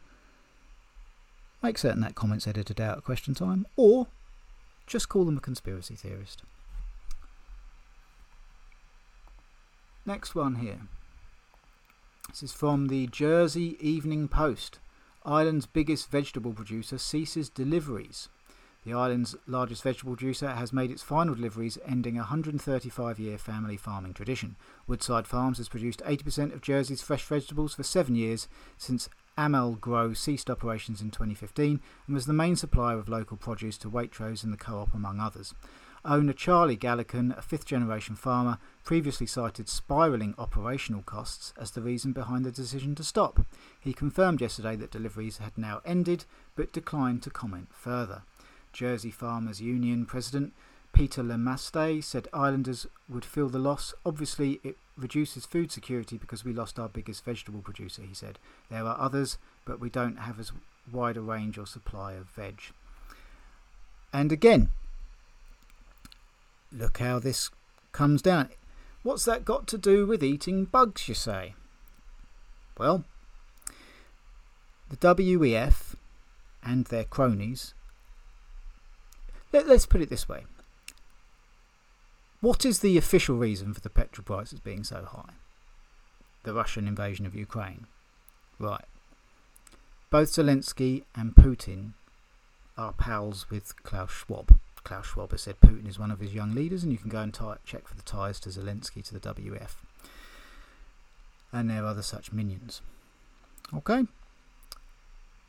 [1.61, 4.07] make certain that comment's edited out at question time, or
[4.87, 6.43] just call them a conspiracy theorist.
[10.05, 10.81] Next one here.
[12.29, 14.79] This is from the Jersey Evening Post.
[15.23, 18.29] Island's biggest vegetable producer ceases deliveries.
[18.83, 23.77] The island's largest vegetable producer has made its final deliveries, ending a 135 year family
[23.77, 24.55] farming tradition.
[24.87, 28.47] Woodside Farms has produced 80% of Jersey's fresh vegetables for seven years
[28.79, 29.07] since
[29.37, 33.89] Amel Grow ceased operations in 2015 and was the main supplier of local produce to
[33.89, 35.53] Waitrose and the co op, among others.
[36.03, 42.13] Owner Charlie Gallichan, a fifth generation farmer, previously cited spiralling operational costs as the reason
[42.13, 43.45] behind the decision to stop.
[43.79, 48.23] He confirmed yesterday that deliveries had now ended, but declined to comment further.
[48.73, 50.53] Jersey Farmers Union President
[50.93, 53.93] Peter Le Maistre said islanders would feel the loss.
[54.05, 58.39] Obviously, it reduces food security because we lost our biggest vegetable producer, he said.
[58.69, 60.51] There are others, but we don't have as
[60.91, 62.61] wide a range or supply of veg.
[64.11, 64.69] And again,
[66.71, 67.49] look how this
[67.91, 68.49] comes down.
[69.03, 71.55] What's that got to do with eating bugs, you say?
[72.77, 73.03] Well,
[74.89, 75.95] the WEF
[76.63, 77.73] and their cronies
[79.53, 80.45] let, us put it this way.
[82.39, 85.33] What is the official reason for the petrol prices being so high?
[86.43, 87.87] The Russian invasion of Ukraine.
[88.59, 88.85] Right.
[90.09, 91.93] Both Zelensky and Putin
[92.77, 94.57] are pals with Klaus Schwab.
[94.83, 97.19] Klaus Schwab has said Putin is one of his young leaders, and you can go
[97.19, 99.75] and tie, check for the ties to Zelensky to the WEF.
[101.53, 102.81] And there are other such minions.
[103.73, 104.05] Okay?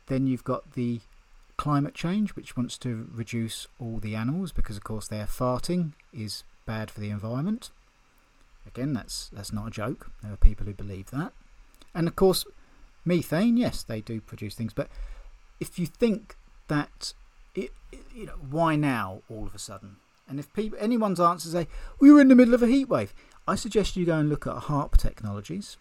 [0.07, 1.01] Then you've got the
[1.57, 6.43] climate change, which wants to reduce all the animals because, of course, their farting is
[6.65, 7.69] bad for the environment.
[8.65, 10.09] Again, that's that's not a joke.
[10.21, 11.33] There are people who believe that.
[11.93, 12.45] And of course,
[13.05, 14.87] methane, yes, they do produce things, but
[15.59, 16.35] if you think
[16.67, 17.13] that,
[17.55, 17.71] it,
[18.13, 19.97] you know, why now all of a sudden?
[20.27, 21.67] And if people, anyone's answer say,
[21.99, 23.13] we were in the middle of a heat wave,
[23.47, 25.77] I suggest you go and look at HAARP Technologies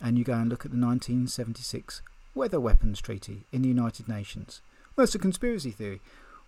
[0.00, 2.02] and you go and look at the 1976
[2.34, 4.60] Weather Weapons Treaty in the United Nations.
[4.94, 6.00] Well, it's a conspiracy theory.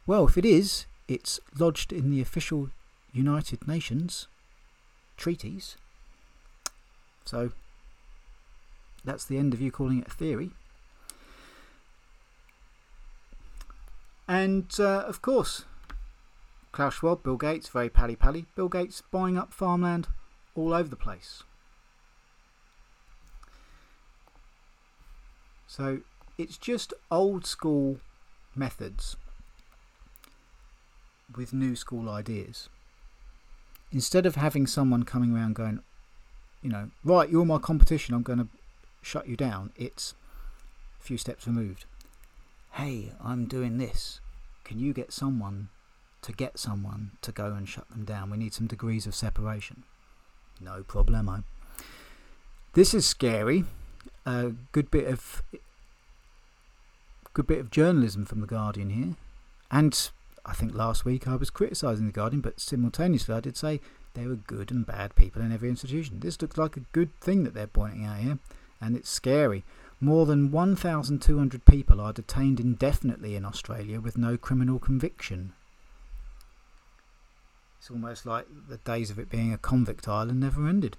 [0.07, 2.71] Well, if it is, it's lodged in the official
[3.13, 4.29] United Nations
[5.17, 5.77] treaties.
[7.25, 7.53] So
[9.05, 10.51] that's the end of you calling it a theory.
[14.31, 15.65] And uh, of course,
[16.71, 18.47] Klaus Schwab, Bill Gates, very pally pally.
[18.55, 20.07] Bill Gates buying up farmland
[20.55, 21.43] all over the place.
[25.67, 26.03] So
[26.39, 27.99] it's just old school
[28.55, 29.17] methods
[31.37, 32.69] with new school ideas.
[33.91, 35.81] Instead of having someone coming around going,
[36.63, 38.49] you know, right, you're my competition, I'm going to
[39.03, 40.15] shut you down, it's
[41.01, 41.85] a few steps removed.
[42.73, 44.21] Hey, I'm doing this.
[44.65, 45.69] Can you get someone
[46.23, 48.31] to get someone to go and shut them down?
[48.31, 49.83] We need some degrees of separation.
[50.61, 51.43] No problemo.
[52.75, 53.65] This is scary.
[54.25, 55.43] A good bit of
[57.33, 59.17] good bit of journalism from The Guardian here.
[59.71, 60.11] And
[60.47, 63.81] I think last week I was criticising The Guardian, but simultaneously I did say
[64.15, 66.21] there were good and bad people in every institution.
[66.21, 68.39] This looks like a good thing that they're pointing out here,
[68.81, 69.65] and it's scary.
[70.01, 75.53] More than 1,200 people are detained indefinitely in Australia with no criminal conviction.
[77.79, 80.97] It's almost like the days of it being a convict island never ended.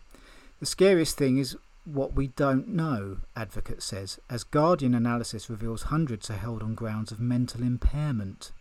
[0.59, 6.29] The scariest thing is what we don't know, advocate says, as Guardian analysis reveals hundreds
[6.29, 8.51] are held on grounds of mental impairment.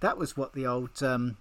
[0.00, 1.36] That was what the old um,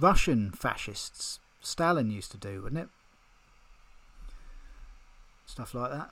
[0.00, 2.88] Russian fascists, Stalin, used to do, wasn't it?
[5.44, 6.10] Stuff like that.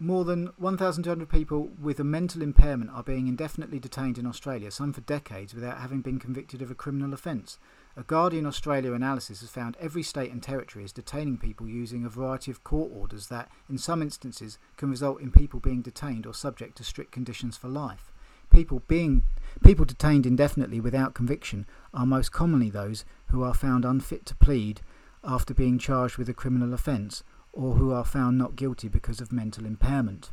[0.00, 4.92] More than 1,200 people with a mental impairment are being indefinitely detained in Australia, some
[4.92, 7.58] for decades, without having been convicted of a criminal offence.
[7.96, 12.08] A Guardian Australia analysis has found every state and territory is detaining people using a
[12.08, 16.34] variety of court orders that, in some instances, can result in people being detained or
[16.34, 18.10] subject to strict conditions for life.
[18.50, 19.22] People being
[19.62, 24.80] people detained indefinitely without conviction are most commonly those who are found unfit to plead
[25.22, 29.32] after being charged with a criminal offence or who are found not guilty because of
[29.32, 30.30] mental impairment.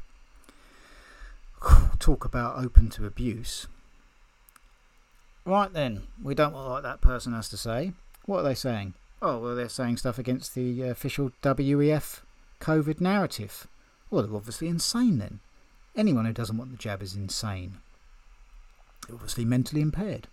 [2.00, 3.68] Talk about open to abuse.
[5.46, 7.94] Right then, we don't want what that person has to say.
[8.26, 8.94] What are they saying?
[9.22, 12.22] Oh, well, they're saying stuff against the official WEF
[12.62, 13.68] COVID narrative.
[14.10, 15.40] Well, they're obviously insane then.
[15.96, 17.80] Anyone who doesn't want the jab is insane.
[19.12, 20.28] Obviously mentally impaired.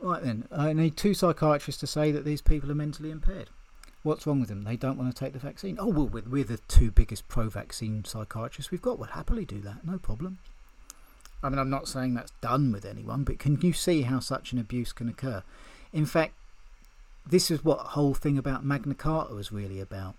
[0.00, 3.48] Right then, I need two psychiatrists to say that these people are mentally impaired.
[4.04, 4.64] What's wrong with them?
[4.64, 5.78] They don't want to take the vaccine.
[5.80, 8.98] Oh, well, we're, the two biggest pro vaccine psychiatrists we've got.
[8.98, 10.38] We'll happily do that, no problem.
[11.42, 14.52] I mean, I'm not saying that's done with anyone, but can you see how such
[14.52, 15.42] an abuse can occur?
[15.90, 16.34] In fact,
[17.26, 20.16] this is what the whole thing about Magna Carta was really about.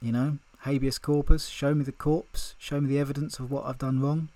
[0.00, 3.76] You know, habeas corpus, show me the corpse, show me the evidence of what I've
[3.76, 4.30] done wrong.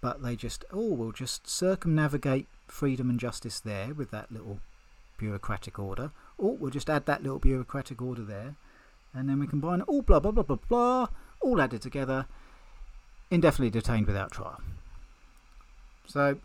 [0.00, 4.60] But they just, oh, we'll just circumnavigate freedom and justice there with that little
[5.18, 6.12] bureaucratic order.
[6.40, 8.54] Oh, we'll just add that little bureaucratic order there.
[9.14, 11.06] And then we combine all oh, blah, blah, blah, blah, blah,
[11.40, 12.26] all added together,
[13.30, 14.60] indefinitely detained without trial.
[16.06, 16.38] So,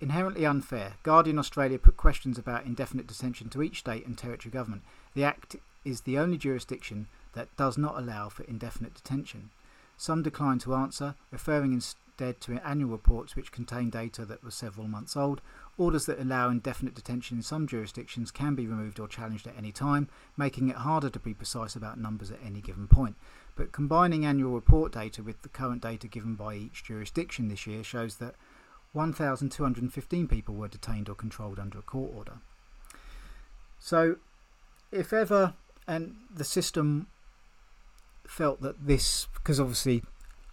[0.00, 0.94] inherently unfair.
[1.02, 4.82] Guardian Australia put questions about indefinite detention to each state and territory government.
[5.14, 9.50] The Act is the only jurisdiction that does not allow for indefinite detention.
[9.96, 14.88] Some declined to answer, referring instead to annual reports which contain data that was several
[14.88, 15.40] months old.
[15.76, 19.72] Orders that allow indefinite detention in some jurisdictions can be removed or challenged at any
[19.72, 23.16] time, making it harder to be precise about numbers at any given point.
[23.56, 27.82] But combining annual report data with the current data given by each jurisdiction this year
[27.82, 28.36] shows that
[28.92, 32.34] 1,215 people were detained or controlled under a court order.
[33.80, 34.16] So,
[34.92, 35.54] if ever,
[35.88, 37.08] and the system
[38.26, 40.02] felt that this, because obviously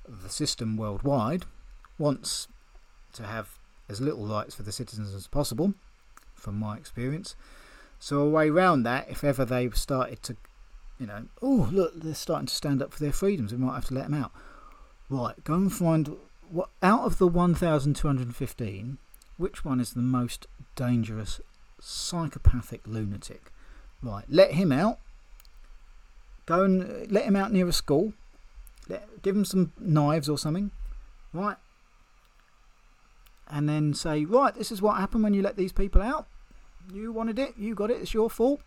[0.08, 1.46] the system worldwide
[2.00, 2.48] wants
[3.14, 3.60] to have
[3.92, 5.74] as little rights for the citizens as possible,
[6.34, 7.36] from my experience.
[8.00, 10.36] So, a way around that, if ever they started to,
[11.00, 13.86] you know, oh, look, they're starting to stand up for their freedoms, we might have
[13.88, 14.32] to let them out.
[15.10, 16.16] Right, go and find
[16.50, 18.98] what out of the 1,215,
[19.38, 21.40] which one is the most dangerous
[21.80, 23.52] psychopathic lunatic?
[24.02, 25.00] Right, let him out.
[26.46, 28.14] Go and let him out near a school.
[28.90, 30.72] Let, give him some knives or something.
[31.34, 31.58] Right.
[33.52, 36.26] And then say, right, this is what happened when you let these people out.
[36.94, 38.62] You wanted it, you got it, it's your fault.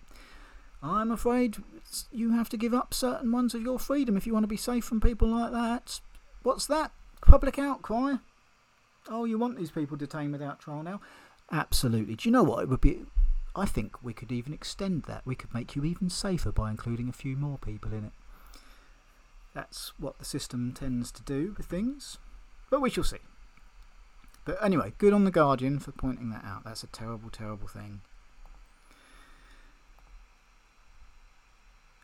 [0.82, 1.56] I'm afraid
[2.12, 4.58] you have to give up certain ones of your freedom if you want to be
[4.58, 6.00] safe from people like that.
[6.42, 6.92] What's that?
[7.22, 8.16] Public outcry?
[9.08, 11.00] Oh, you want these people detained without trial now?
[11.50, 12.16] Absolutely.
[12.16, 12.62] Do you know what?
[12.64, 13.00] It would be.
[13.56, 15.22] I think we could even extend that.
[15.24, 18.12] We could make you even safer by including a few more people in it.
[19.54, 22.18] That's what the system tends to do with things.
[22.68, 23.18] But we shall see.
[24.44, 26.64] But anyway, good on The Guardian for pointing that out.
[26.64, 28.02] That's a terrible, terrible thing.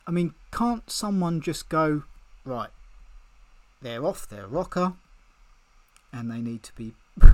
[0.07, 2.05] I mean, can't someone just go,
[2.45, 2.71] right,
[3.83, 4.95] they're off their rocker
[6.13, 6.95] and they need to be.
[7.21, 7.29] Do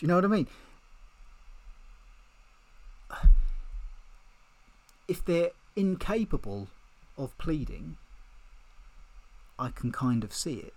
[0.00, 0.48] you know what I mean?
[5.06, 6.68] If they're incapable
[7.18, 7.98] of pleading,
[9.58, 10.74] I can kind of see it.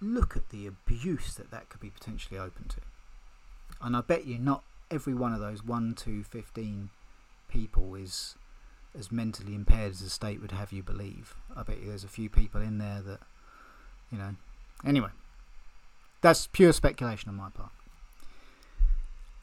[0.00, 2.80] Look at the abuse that that could be potentially open to.
[3.80, 6.90] And I bet you not every one of those 1 to 15
[7.48, 8.36] people is
[8.98, 11.34] as mentally impaired as the state would have you believe.
[11.54, 13.20] I bet you there's a few people in there that,
[14.10, 14.36] you know.
[14.84, 15.10] Anyway,
[16.20, 17.70] that's pure speculation on my part.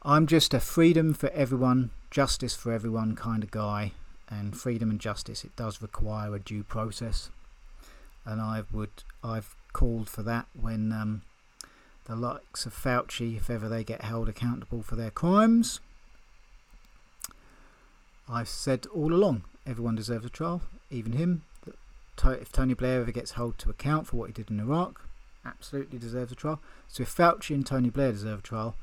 [0.03, 3.93] I'm just a freedom for everyone, justice for everyone kind of guy,
[4.29, 7.29] and freedom and justice it does require a due process,
[8.25, 11.23] and I would I've called for that when um,
[12.05, 15.79] the likes of Fauci, if ever they get held accountable for their crimes.
[18.29, 21.43] I've said all along, everyone deserves a trial, even him.
[22.23, 25.01] If Tony Blair ever gets held to account for what he did in Iraq,
[25.43, 26.61] absolutely deserves a trial.
[26.87, 28.75] So if Fauci and Tony Blair deserve a trial,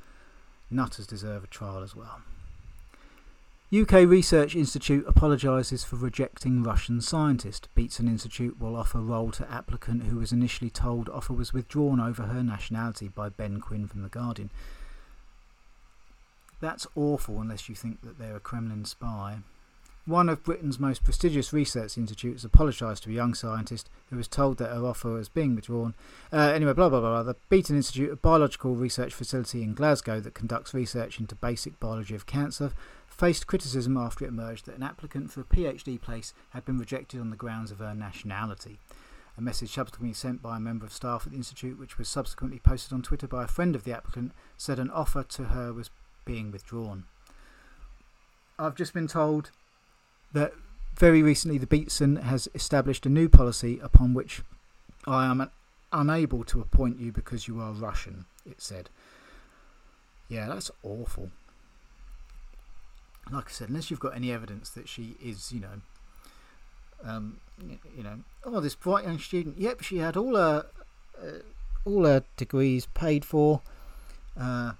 [0.70, 2.20] Nutters deserve a trial as well.
[3.72, 7.68] UK Research Institute apologises for rejecting Russian scientist.
[7.76, 12.24] Beatson Institute will offer role to applicant who was initially told offer was withdrawn over
[12.24, 14.50] her nationality by Ben Quinn from The Guardian.
[16.60, 19.38] That's awful unless you think that they're a Kremlin spy.
[20.06, 24.56] One of Britain's most prestigious research institutes apologised to a young scientist who was told
[24.56, 25.94] that her offer was being withdrawn.
[26.32, 27.22] Uh, anyway, blah, blah, blah, blah.
[27.22, 32.14] The Beatson Institute, a biological research facility in Glasgow that conducts research into basic biology
[32.14, 32.72] of cancer,
[33.06, 37.20] faced criticism after it emerged that an applicant for a PhD place had been rejected
[37.20, 38.78] on the grounds of her nationality.
[39.36, 42.58] A message subsequently sent by a member of staff at the Institute, which was subsequently
[42.58, 45.90] posted on Twitter by a friend of the applicant, said an offer to her was
[46.24, 47.04] being withdrawn.
[48.58, 49.50] I've just been told
[50.32, 50.52] that
[50.94, 54.42] very recently the Beatson has established a new policy upon which
[55.06, 55.50] I am
[55.92, 58.90] unable to appoint you because you are Russian, it said.
[60.28, 61.30] Yeah, that's awful.
[63.30, 65.80] Like I said, unless you've got any evidence that she is, you know,
[67.04, 67.38] um,
[67.96, 69.58] you know, oh, this bright young student.
[69.58, 70.66] Yep, she had all her
[71.20, 71.38] uh,
[71.84, 73.62] all her degrees paid for
[74.38, 74.72] uh,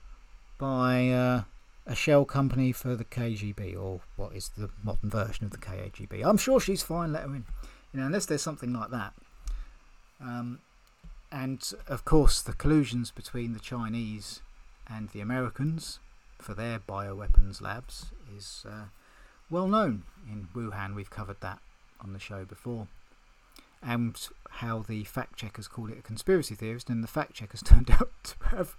[0.59, 1.42] by uh,
[1.86, 6.24] a shell company for the KGB, or what is the modern version of the KGB.
[6.24, 7.12] I'm sure she's fine.
[7.12, 7.44] Let her in,
[7.92, 9.14] you know, unless there's something like that.
[10.20, 10.60] Um,
[11.32, 14.40] and of course, the collusions between the Chinese
[14.88, 15.98] and the Americans
[16.38, 18.06] for their bioweapons labs
[18.36, 18.86] is uh,
[19.50, 20.94] well known in Wuhan.
[20.94, 21.60] We've covered that
[22.02, 22.88] on the show before.
[23.82, 24.16] And
[24.50, 28.10] how the fact checkers call it a conspiracy theorist, and the fact checkers turned out
[28.24, 28.76] to have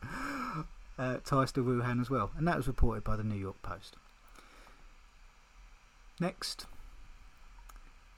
[1.01, 2.31] uh, ties to Wuhan as well.
[2.37, 3.95] And that was reported by the New York Post.
[6.19, 6.67] Next.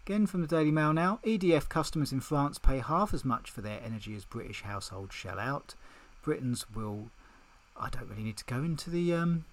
[0.06, 1.20] Again from the Daily Mail now.
[1.24, 5.40] EDF customers in France pay half as much for their energy as British households shell
[5.40, 5.76] out.
[6.24, 7.10] Britons will.
[7.80, 9.14] I don't really need to go into the.
[9.14, 9.46] Um,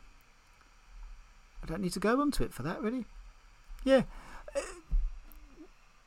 [1.62, 3.04] I don't need to go onto it for that, really.
[3.84, 4.02] Yeah.
[4.56, 4.60] Uh,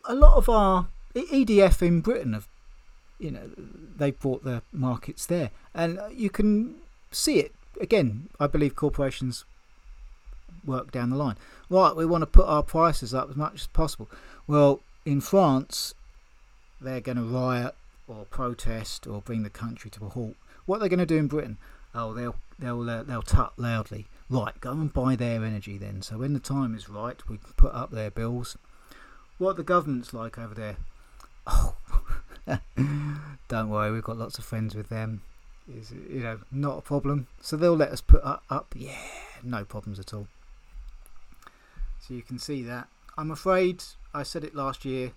[0.06, 2.50] a lot of our EDF in Britain have,
[3.18, 5.52] you know, they brought their markets there.
[5.74, 6.76] And you can
[7.14, 7.54] see it.
[7.80, 9.46] Again, I believe corporations
[10.66, 11.38] work down the line.
[11.70, 14.10] Right, we want to put our prices up as much as possible.
[14.48, 15.94] Well, in France,
[16.80, 17.76] they're going to riot
[18.08, 20.36] or protest or bring the country to a halt.
[20.66, 21.58] What are they going to do in Britain?
[21.96, 24.08] Oh, they'll they'll uh, they'll tut loudly.
[24.30, 26.02] Right, go and buy their energy then.
[26.02, 28.58] So when the time is right, we can put up their bills.
[29.38, 30.78] What the governments like over there?
[31.46, 31.76] Oh,
[33.50, 35.22] don't worry, we've got lots of friends with them.
[35.72, 37.28] Is you know not a problem.
[37.40, 38.74] So they'll let us put up, up.
[38.76, 38.98] Yeah,
[39.44, 40.28] no problems at all.
[42.00, 42.88] So you can see that.
[43.18, 43.84] I'm afraid
[44.14, 45.14] I said it last year.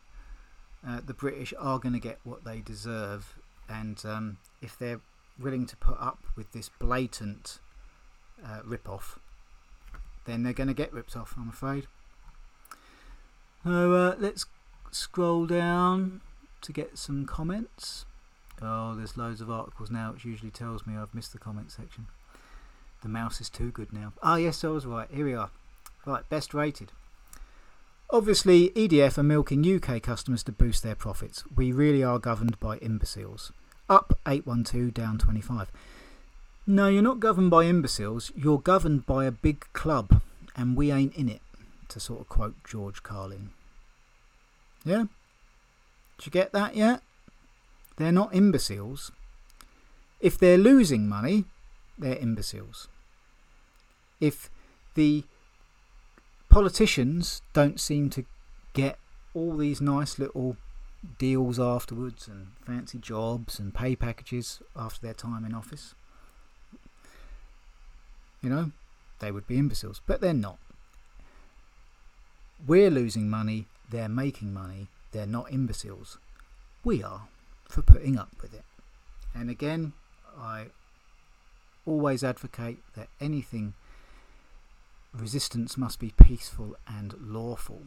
[0.87, 3.35] Uh, the British are going to get what they deserve,
[3.69, 5.01] and um, if they're
[5.39, 7.59] willing to put up with this blatant
[8.45, 9.19] uh, rip off,
[10.27, 11.35] then they're going to get ripped off.
[11.37, 11.87] I'm afraid.
[13.65, 14.47] So uh, let's
[14.93, 16.21] scroll down
[16.63, 18.05] to get some comments.
[18.63, 22.07] Oh, there's loads of articles now, which usually tells me I've missed the comment section.
[23.03, 24.13] The mouse is too good now.
[24.23, 25.09] Ah, yes, I was right.
[25.13, 25.51] Here we are.
[26.07, 26.93] Right, best rated.
[28.11, 31.45] Obviously, EDF are milking UK customers to boost their profits.
[31.55, 33.53] We really are governed by imbeciles.
[33.89, 35.71] Up 812, down 25.
[36.67, 38.33] No, you're not governed by imbeciles.
[38.37, 40.21] You're governed by a big club,
[40.57, 41.43] and we ain't in it,
[41.89, 43.51] to sort of quote George Carlin.
[44.85, 45.07] Yeah?
[46.19, 47.03] Did you get that yet?
[47.97, 49.11] They're not imbeciles.
[50.21, 51.45] If they're losing money,
[51.99, 52.89] they're imbeciles.
[54.21, 54.51] If
[54.95, 55.25] the
[56.49, 58.25] politicians don't seem to
[58.73, 58.99] get
[59.35, 60.57] all these nice little
[61.19, 65.95] deals afterwards and fancy jobs and pay packages after their time in office,
[68.43, 68.73] you know,
[69.19, 70.01] they would be imbeciles.
[70.07, 70.59] But they're not.
[72.67, 76.19] We're losing money, they're making money, they're not imbeciles.
[76.85, 77.29] We are
[77.69, 78.65] for putting up with it.
[79.35, 79.93] And again,
[80.39, 80.67] I
[81.85, 83.75] always advocate that anything
[85.13, 87.83] resistance must be peaceful and lawful.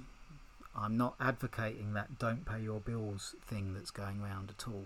[0.76, 4.86] I'm not advocating that don't pay your bills thing that's going around at all.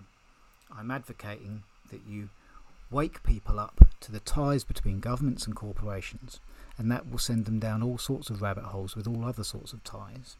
[0.76, 2.30] I'm advocating that you
[2.90, 6.40] wake people up to the ties between governments and corporations,
[6.76, 9.72] and that will send them down all sorts of rabbit holes with all other sorts
[9.72, 10.36] of ties.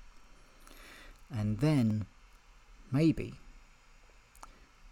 [1.31, 2.07] And then,
[2.93, 3.35] maybe,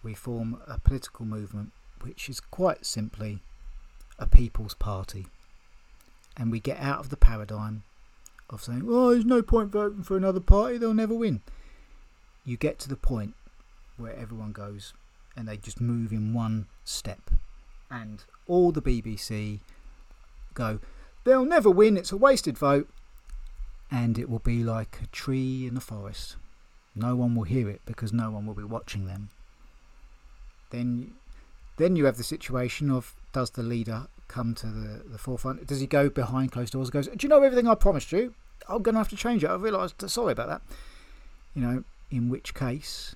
[0.02, 1.72] we form a political movement
[2.02, 3.40] which is quite simply
[4.18, 5.26] a people's party.
[6.36, 7.82] And we get out of the paradigm
[8.50, 11.40] of saying, oh, there's no point voting for another party, they'll never win.
[12.44, 13.34] You get to the point
[13.96, 14.94] where everyone goes
[15.36, 17.30] and they just move in one step.
[17.90, 19.60] And all the BBC
[20.54, 20.80] go,
[21.24, 22.88] they'll never win, it's a wasted vote.
[23.90, 26.36] And it will be like a tree in the forest.
[26.94, 29.28] No one will hear it because no one will be watching them
[30.72, 31.12] then
[31.76, 35.66] then you have the situation of does the leader come to the, the forefront?
[35.66, 38.34] Does he go behind closed doors and goes, Do you know everything I promised you?
[38.68, 39.50] I'm going to have to change it.
[39.50, 40.62] I realised, sorry about that.
[41.54, 43.14] You know, in which case,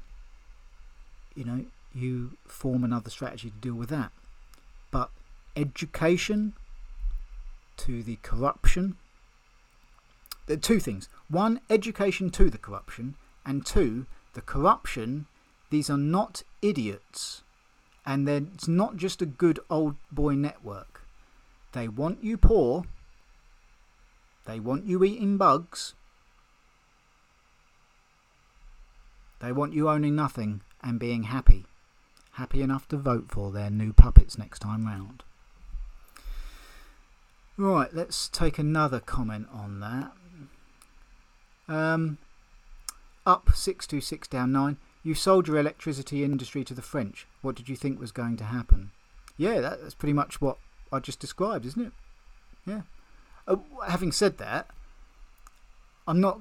[1.34, 4.10] you know, you form another strategy to deal with that.
[4.90, 5.10] But
[5.54, 6.54] education
[7.78, 8.96] to the corruption,
[10.46, 11.08] there are two things.
[11.28, 15.26] One, education to the corruption, and two, the corruption,
[15.70, 17.42] these are not idiots
[18.06, 21.02] and then it's not just a good old boy network.
[21.72, 22.84] They want you poor.
[24.46, 25.94] They want you eating bugs.
[29.40, 31.64] They want you owning nothing and being happy.
[32.32, 35.22] Happy enough to vote for their new puppets next time round.
[37.56, 40.12] Right, let's take another comment on that.
[41.68, 42.18] Um,
[43.26, 44.76] up 626 down 9.
[45.06, 47.28] You sold your electricity industry to the French.
[47.40, 48.90] What did you think was going to happen?
[49.36, 50.56] Yeah, that's pretty much what
[50.90, 51.92] I just described, isn't it?
[52.66, 52.80] Yeah.
[53.46, 54.66] Uh, having said that,
[56.08, 56.40] I'm not.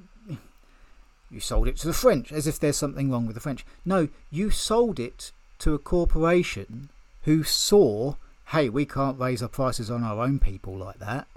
[1.30, 3.64] You sold it to the French as if there's something wrong with the French.
[3.86, 6.90] No, you sold it to a corporation
[7.22, 8.16] who saw,
[8.48, 11.28] hey, we can't raise our prices on our own people like that.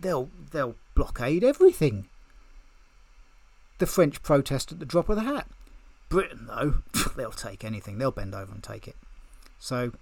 [0.00, 2.08] They'll they'll blockade everything.
[3.76, 5.46] The French protest at the drop of the hat.
[6.10, 6.82] Britain, though,
[7.16, 7.96] they'll take anything.
[7.96, 8.96] They'll bend over and take it.
[9.58, 9.92] So,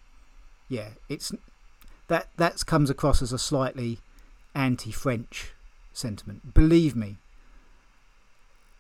[0.69, 1.33] yeah, it's
[2.09, 3.99] that that comes across as a slightly
[4.55, 5.53] anti-French
[5.93, 6.55] sentiment.
[6.55, 7.19] Believe me,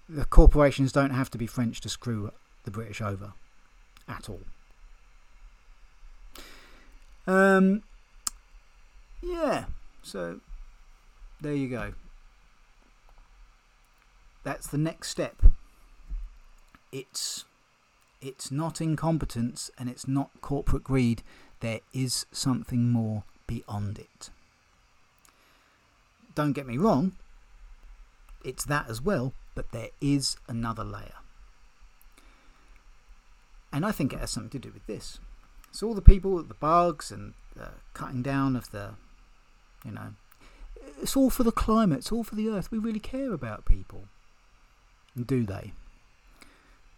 [0.08, 2.32] the corporations don't have to be French to screw
[2.64, 3.34] the British over
[4.08, 4.40] at all.
[7.26, 7.82] Um,
[9.22, 9.66] yeah,
[10.02, 10.40] so
[11.40, 11.92] there you go.
[14.44, 15.42] That's the next step.
[16.92, 17.44] It's
[18.20, 21.22] it's not incompetence and it's not corporate greed.
[21.60, 24.30] There is something more beyond it.
[26.34, 27.12] Don't get me wrong,
[28.44, 31.14] it's that as well, but there is another layer.
[33.72, 35.18] And I think it has something to do with this.
[35.68, 38.94] It's all the people, the bugs, and the cutting down of the,
[39.84, 40.14] you know,
[41.02, 42.70] it's all for the climate, it's all for the earth.
[42.70, 44.04] We really care about people.
[45.16, 45.72] Do they?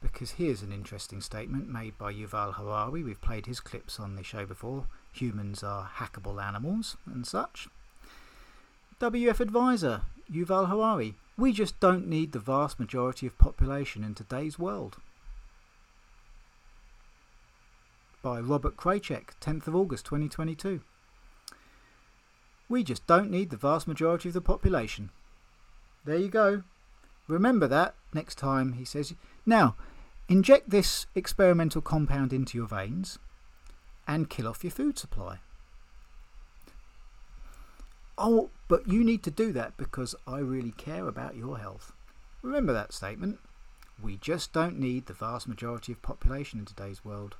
[0.03, 3.03] Because here's an interesting statement made by Yuval Harari.
[3.03, 4.87] We've played his clips on the show before.
[5.13, 7.69] Humans are hackable animals and such.
[9.01, 11.15] WEF advisor Yuval Harari.
[11.37, 14.97] We just don't need the vast majority of population in today's world.
[18.23, 20.81] By Robert Kraychik, 10th of August 2022.
[22.69, 25.11] We just don't need the vast majority of the population.
[26.05, 26.63] There you go.
[27.27, 29.15] Remember that next time he says.
[29.47, 29.77] Now,
[30.31, 33.19] inject this experimental compound into your veins
[34.07, 35.39] and kill off your food supply.
[38.17, 41.93] Oh, but you need to do that because I really care about your health.
[42.43, 43.41] Remember that statement.
[44.01, 47.35] We just don't need the vast majority of population in today's world.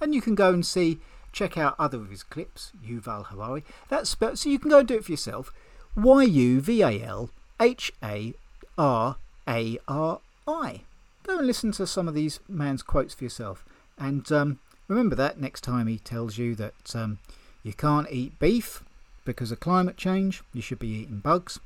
[0.00, 0.98] And you can go and see,
[1.32, 3.64] check out other of his clips, Yuval Harari.
[3.88, 5.52] That's spelled, so you can go and do it for yourself.
[5.96, 8.34] Y U V A L H A
[8.76, 9.16] R
[9.48, 10.82] A R I.
[11.22, 13.64] Go and listen to some of these man's quotes for yourself.
[13.98, 14.58] And um,
[14.88, 17.18] remember that next time he tells you that um,
[17.62, 18.82] you can't eat beef
[19.24, 21.60] because of climate change, you should be eating bugs,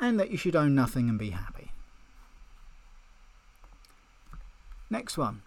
[0.00, 1.70] and that you should own nothing and be happy.
[4.88, 5.42] Next one.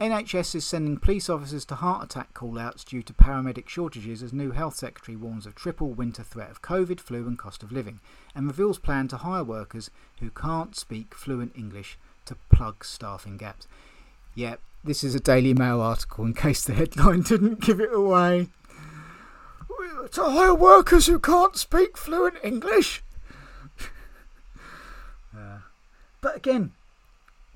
[0.00, 4.32] NHS is sending police officers to heart attack call outs due to paramedic shortages as
[4.32, 8.00] new health secretary warns of triple winter threat of COVID, flu, and cost of living,
[8.34, 13.68] and reveals plan to hire workers who can't speak fluent English to plug staffing gaps.
[14.34, 18.48] Yep, this is a Daily Mail article in case the headline didn't give it away
[20.10, 23.02] to hire workers who can't speak fluent English.
[25.36, 25.58] uh,
[26.20, 26.72] but again,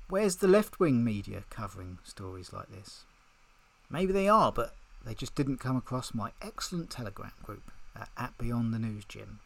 [0.09, 3.03] where's the left wing media covering stories like this?
[3.89, 8.37] Maybe they are, but they just didn't come across my excellent Telegram group uh, at
[8.37, 9.39] Beyond the News Gym.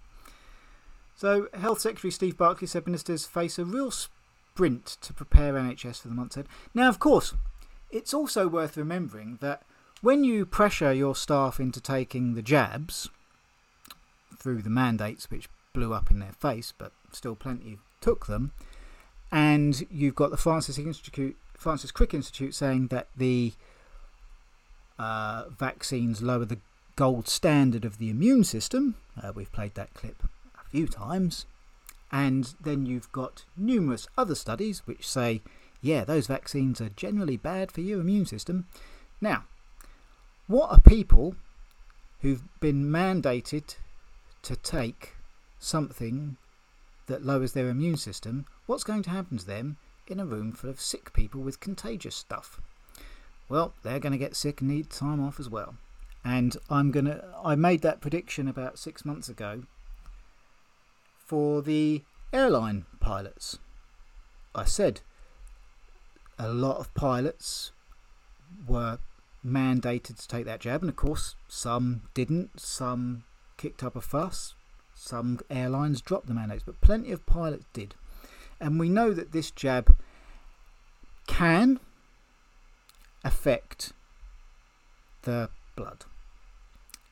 [1.16, 6.07] So, Health Secretary Steve Barclay said ministers face a real sprint to prepare NHS for
[6.07, 6.47] the months ahead.
[6.74, 7.34] Now, of course,
[7.91, 9.61] it's also worth remembering that
[10.01, 13.09] when you pressure your staff into taking the jabs
[14.38, 18.51] through the mandates, which blew up in their face, but still plenty took them,
[19.34, 23.54] and you've got the Francis Institute, Francis Crick Institute saying that the
[25.00, 26.60] uh, vaccines lower the
[26.96, 28.94] gold standard of the immune system.
[29.22, 30.22] Uh, we've played that clip
[30.54, 31.48] a few times.
[32.12, 35.42] And then you've got numerous other studies which say,
[35.82, 38.68] yeah, those vaccines are generally bad for your immune system.
[39.20, 39.46] Now,
[40.46, 41.36] what are people
[42.22, 43.78] who've been mandated
[44.44, 45.14] to take
[45.58, 46.38] something
[47.08, 48.45] that lowers their immune system?
[48.66, 49.78] What's going to happen to them
[50.08, 52.62] in a room full of sick people with contagious stuff?
[53.49, 55.76] Well, they're going to get sick and need time off as well.
[56.26, 59.64] And I'm going to I made that prediction about 6 months ago
[61.26, 63.60] for the airline pilots.
[64.56, 65.01] I said
[66.39, 67.72] a lot of pilots
[68.68, 68.99] were
[69.45, 73.24] mandated to take that jab, and of course, some didn't, some
[73.58, 74.56] kicked up a fuss,
[74.96, 77.96] some airlines dropped the mandates, but plenty of pilots did.
[78.60, 79.96] And we know that this jab
[81.28, 81.80] can
[83.24, 83.94] affect
[85.24, 86.06] the blood.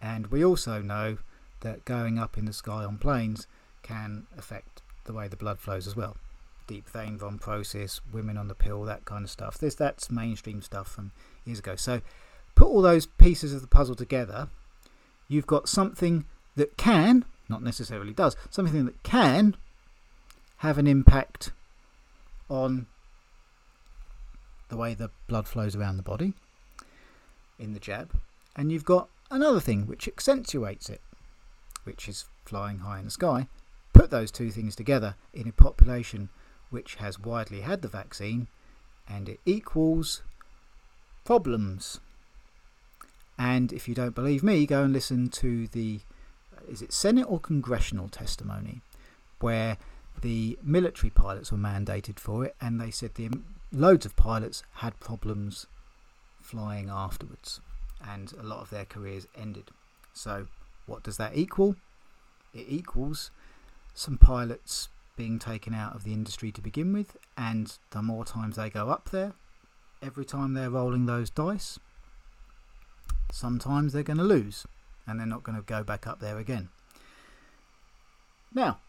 [0.01, 1.17] And we also know
[1.61, 3.47] that going up in the sky on planes
[3.83, 6.17] can affect the way the blood flows as well.
[6.67, 9.57] Deep vein thrombosis, women on the pill, that kind of stuff.
[9.57, 11.11] This that's mainstream stuff from
[11.45, 11.75] years ago.
[11.75, 12.01] So
[12.55, 14.47] put all those pieces of the puzzle together,
[15.27, 16.25] you've got something
[16.55, 19.55] that can, not necessarily does, something that can
[20.57, 21.51] have an impact
[22.49, 22.87] on
[24.69, 26.33] the way the blood flows around the body
[27.59, 28.11] in the jab.
[28.55, 31.01] And you've got another thing which accentuates it,
[31.83, 33.47] which is flying high in the sky.
[33.93, 36.29] Put those two things together in a population
[36.69, 38.47] which has widely had the vaccine,
[39.07, 40.23] and it equals
[41.25, 41.99] problems.
[43.37, 46.01] And if you don't believe me, go and listen to the
[46.67, 48.81] is it Senate or congressional testimony
[49.39, 49.77] where
[50.21, 53.29] the military pilots were mandated for it, and they said the
[53.71, 55.67] loads of pilots had problems
[56.41, 57.59] flying afterwards,
[58.07, 59.71] and a lot of their careers ended.
[60.13, 60.47] So,
[60.85, 61.75] what does that equal?
[62.53, 63.31] It equals
[63.93, 68.55] some pilots being taken out of the industry to begin with, and the more times
[68.55, 69.33] they go up there,
[70.01, 71.79] every time they're rolling those dice,
[73.31, 74.65] sometimes they're going to lose
[75.07, 76.69] and they're not going to go back up there again.
[78.53, 78.79] Now,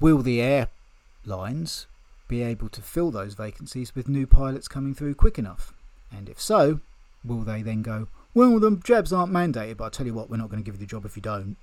[0.00, 1.86] will the airlines
[2.28, 5.72] be able to fill those vacancies with new pilots coming through quick enough?
[6.10, 6.80] And if so,
[7.24, 10.36] will they then go, well, the jabs aren't mandated, but I'll tell you what, we're
[10.36, 11.56] not going to give you the job if you don't.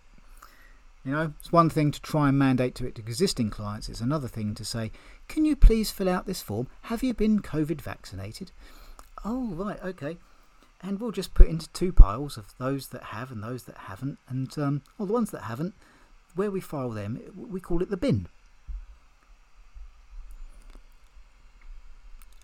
[1.06, 4.01] You know, it's one thing to try and mandate to it to existing clients, it's
[4.01, 4.91] another thing to say,
[5.28, 6.68] can you please fill out this form?
[6.84, 8.51] Have you been COVID vaccinated?
[9.26, 10.18] Oh, right, okay.
[10.86, 14.18] And we'll just put into two piles of those that have and those that haven't.
[14.28, 15.74] And, um, well, the ones that haven't,
[16.36, 18.28] where we file them, we call it the bin.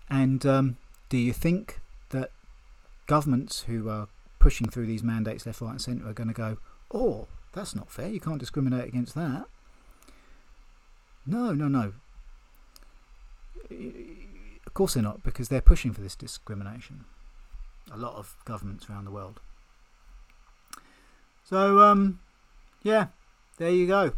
[0.08, 0.78] And um,
[1.10, 2.30] do you think that
[3.06, 6.56] governments who are pushing through these mandates left, right, and centre are going to go,
[6.92, 9.44] oh, that's not fair, you can't discriminate against that?
[11.26, 11.92] No, no, no.
[14.66, 17.04] Of course they're not, because they're pushing for this discrimination.
[17.92, 19.40] A lot of governments around the world.
[21.44, 22.20] So, um,
[22.82, 23.08] yeah,
[23.58, 24.12] there you go.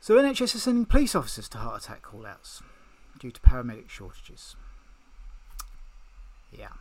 [0.00, 2.62] So NHS is sending police officers to heart attack call-outs
[3.18, 4.56] due to paramedic shortages.
[6.50, 6.72] Yeah.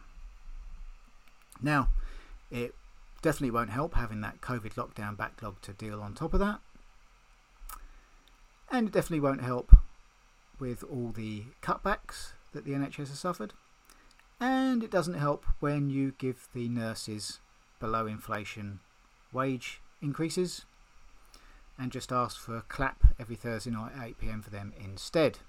[1.61, 1.89] Now,
[2.49, 2.73] it
[3.21, 6.59] definitely won't help having that COVID lockdown backlog to deal on top of that.
[8.71, 9.75] And it definitely won't help
[10.59, 13.53] with all the cutbacks that the NHS has suffered.
[14.39, 17.39] And it doesn't help when you give the nurses
[17.79, 18.79] below inflation
[19.31, 20.65] wage increases
[21.77, 25.39] and just ask for a clap every Thursday night at 8pm for them instead.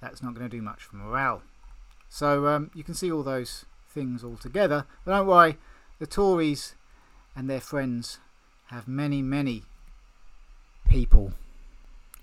[0.00, 1.42] That's not going to do much for morale.
[2.08, 4.84] So um, you can see all those things all together.
[5.04, 5.56] But don't worry,
[5.98, 6.74] the Tories
[7.34, 8.18] and their friends
[8.66, 9.62] have many, many
[10.88, 11.32] people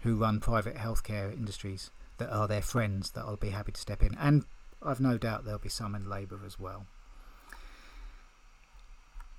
[0.01, 4.03] who run private healthcare industries that are their friends that I'll be happy to step
[4.03, 4.15] in.
[4.19, 4.45] And
[4.81, 6.85] I've no doubt there'll be some in Labour as well.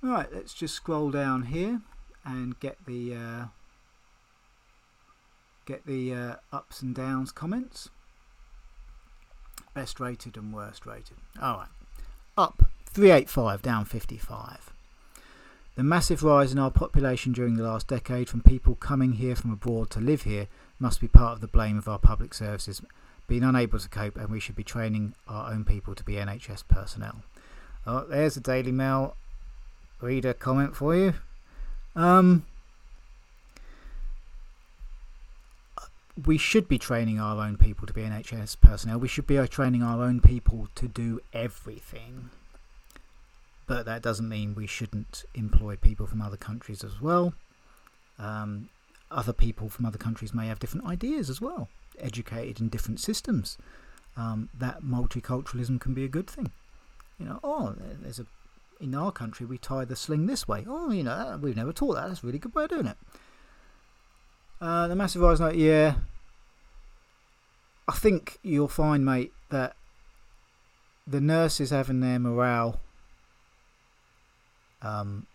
[0.01, 1.81] Right, let's just scroll down here
[2.25, 3.45] and get the uh,
[5.65, 7.89] get the uh, ups and downs comments.
[9.73, 11.17] Best rated and worst rated.
[11.41, 11.69] Alright.
[12.37, 14.73] Up 385, down 55.
[15.81, 19.51] The massive rise in our population during the last decade from people coming here from
[19.51, 20.45] abroad to live here
[20.77, 22.83] must be part of the blame of our public services
[23.27, 26.65] being unable to cope, and we should be training our own people to be NHS
[26.67, 27.23] personnel.
[27.87, 29.15] Oh, there's a Daily Mail
[30.01, 31.15] reader comment for you.
[31.95, 32.45] Um,
[36.27, 38.99] we should be training our own people to be NHS personnel.
[38.99, 42.29] We should be training our own people to do everything.
[43.71, 47.33] But that doesn't mean we shouldn't employ people from other countries as well.
[48.19, 48.67] Um,
[49.09, 53.57] other people from other countries may have different ideas as well, educated in different systems.
[54.17, 56.51] Um, that multiculturalism can be a good thing.
[57.17, 58.25] You know, oh, there's a
[58.81, 60.65] in our country we tie the sling this way.
[60.67, 62.09] Oh, you know, we've never taught that.
[62.09, 62.97] That's a really good way of doing it.
[64.59, 65.93] Uh, the massive eyes note, yeah.
[67.87, 69.77] I think you'll find, mate, that
[71.07, 72.81] the nurses having their morale
[74.81, 75.27] um,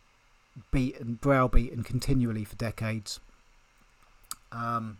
[0.70, 3.20] beaten, browbeaten continually for decades.
[4.52, 4.98] Um,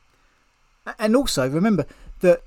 [0.99, 1.87] and also remember
[2.21, 2.43] that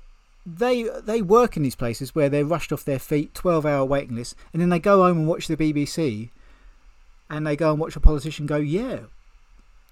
[0.46, 4.16] they they work in these places where they're rushed off their feet, twelve hour waiting
[4.16, 6.30] lists, and then they go home and watch the BBC,
[7.28, 9.00] and they go and watch a politician go, yeah,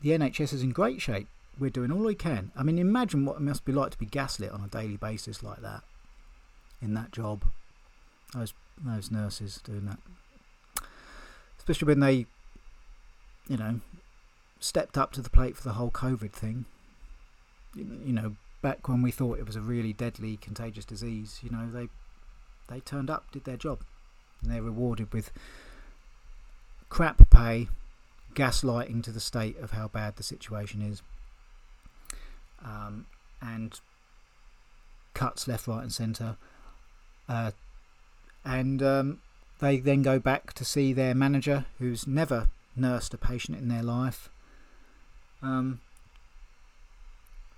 [0.02, 1.28] the NHS is in great shape
[1.59, 2.50] we're doing all we can.
[2.56, 5.42] I mean, imagine what it must be like to be gaslit on a daily basis
[5.42, 5.82] like that
[6.80, 7.44] in that job.
[8.34, 9.98] Those those nurses doing that,
[11.68, 12.24] especially when they,
[13.46, 13.80] you know,
[14.58, 16.64] stepped up to the plate for the whole COVID thing.
[17.74, 21.70] You, know, back when we thought it was a really deadly, contagious disease, you know,
[21.70, 21.88] they
[22.70, 23.80] they turned up, did their job,
[24.40, 25.30] and they're rewarded with
[26.88, 27.68] crap pay,
[28.34, 31.02] gaslighting to the state of how bad the situation is,
[32.64, 33.04] um,
[33.42, 33.80] and
[35.12, 36.36] cuts left, right, and centre.
[37.28, 37.50] Uh,
[38.44, 39.20] and um,
[39.61, 43.82] they then go back to see their manager, who's never nursed a patient in their
[43.82, 44.28] life,
[45.42, 45.80] um,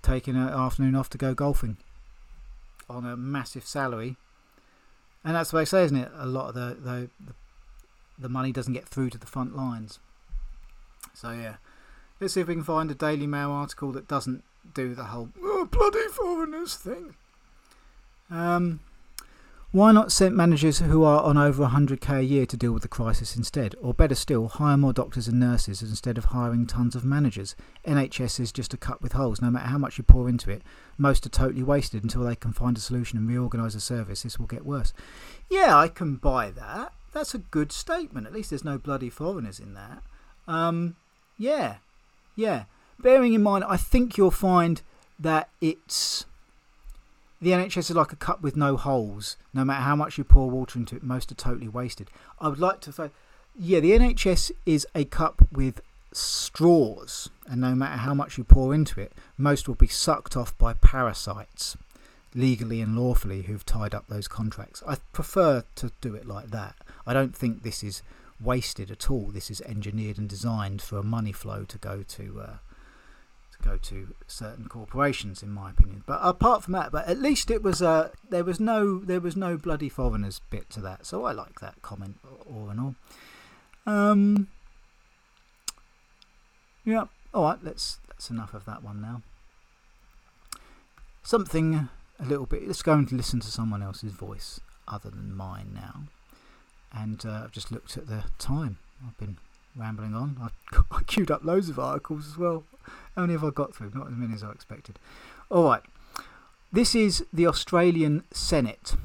[0.01, 1.77] taking an afternoon off to go golfing
[2.89, 4.17] on a massive salary.
[5.23, 6.11] And that's what they say, isn't it?
[6.15, 7.33] A lot of the, the, the,
[8.17, 9.99] the money doesn't get through to the front lines.
[11.13, 11.55] So, yeah.
[12.19, 14.43] Let's see if we can find a Daily Mail article that doesn't
[14.73, 17.15] do the whole oh, bloody foreigners thing.
[18.29, 18.79] Um,
[19.71, 22.89] why not send managers who are on over 100k a year to deal with the
[22.89, 23.73] crisis instead?
[23.81, 27.55] Or better still, hire more doctors and nurses instead of hiring tons of managers.
[27.87, 29.41] NHS is just a cut with holes.
[29.41, 30.61] No matter how much you pour into it,
[30.97, 34.23] most are totally wasted until they can find a solution and reorganise the service.
[34.23, 34.91] This will get worse.
[35.49, 36.91] Yeah, I can buy that.
[37.13, 38.27] That's a good statement.
[38.27, 40.03] At least there's no bloody foreigners in that.
[40.49, 40.97] Um,
[41.37, 41.75] yeah,
[42.35, 42.65] yeah.
[42.99, 44.81] Bearing in mind, I think you'll find
[45.17, 46.25] that it's
[47.41, 49.35] the NHS is like a cup with no holes.
[49.53, 52.09] No matter how much you pour water into it, most are totally wasted.
[52.39, 53.09] I would like to say,
[53.57, 55.81] yeah, the NHS is a cup with
[56.13, 60.55] straws, and no matter how much you pour into it, most will be sucked off
[60.57, 61.75] by parasites,
[62.35, 64.83] legally and lawfully, who've tied up those contracts.
[64.87, 66.75] I prefer to do it like that.
[67.07, 68.03] I don't think this is
[68.39, 69.31] wasted at all.
[69.33, 72.41] This is engineered and designed for a money flow to go to.
[72.41, 72.53] Uh,
[73.61, 76.03] go to certain corporations, in my opinion.
[76.05, 79.35] But apart from that, but at least it was uh, there was no there was
[79.35, 82.17] no bloody foreigners bit to that, so I like that comment
[82.49, 82.95] all in all.
[83.85, 84.47] Um,
[86.85, 87.59] yeah, all right.
[87.63, 89.21] Let's that's enough of that one now.
[91.23, 91.89] Something
[92.19, 92.67] a little bit.
[92.67, 96.03] Let's go and listen to someone else's voice other than mine now.
[96.93, 98.77] And uh, I've just looked at the time.
[99.05, 99.37] I've been
[99.75, 100.37] rambling on.
[100.41, 102.63] I, I queued up loads of articles as well.
[103.15, 103.91] Only have I got through?
[103.93, 104.99] Not as many as I expected.
[105.49, 105.81] All right.
[106.71, 108.95] This is the Australian Senate.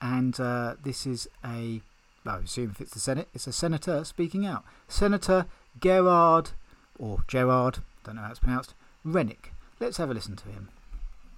[0.00, 1.80] And uh, this is a,
[2.26, 4.64] I assume if it's the Senate, it's a senator speaking out.
[4.88, 5.46] Senator
[5.80, 6.50] Gerard,
[6.98, 8.74] or Gerard, don't know how it's pronounced,
[9.04, 9.52] Rennick.
[9.78, 10.68] Let's have a listen to him.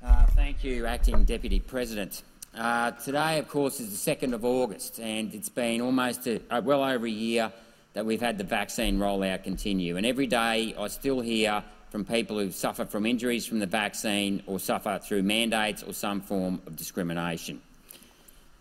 [0.04, 2.22] Uh, thank you, Acting Deputy President.
[2.56, 6.82] Uh, today, of course, is the 2nd of August, and it's been almost a, well
[6.82, 7.52] over a year
[7.94, 9.96] that we've had the vaccine rollout continue.
[9.96, 14.42] And every day I still hear from people who suffer from injuries from the vaccine
[14.46, 17.60] or suffer through mandates or some form of discrimination.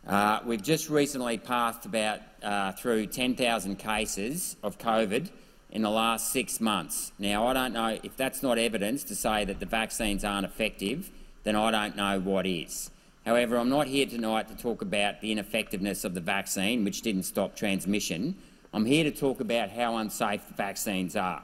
[0.06, 5.30] Uh, we've just recently passed about uh, through 10,000 cases of COVID
[5.72, 7.12] in the last six months.
[7.20, 11.10] Now, I don't know if that's not evidence to say that the vaccines aren't effective,
[11.44, 12.92] then I don't know what is.
[13.26, 17.24] However, I'm not here tonight to talk about the ineffectiveness of the vaccine, which didn't
[17.24, 18.36] stop transmission.
[18.74, 21.44] I'm here to talk about how unsafe vaccines are.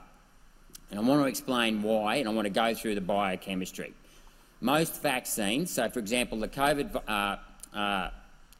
[0.89, 3.93] And I want to explain why, and I want to go through the biochemistry.
[4.61, 8.09] Most vaccines, so for example, the COVID, uh, uh,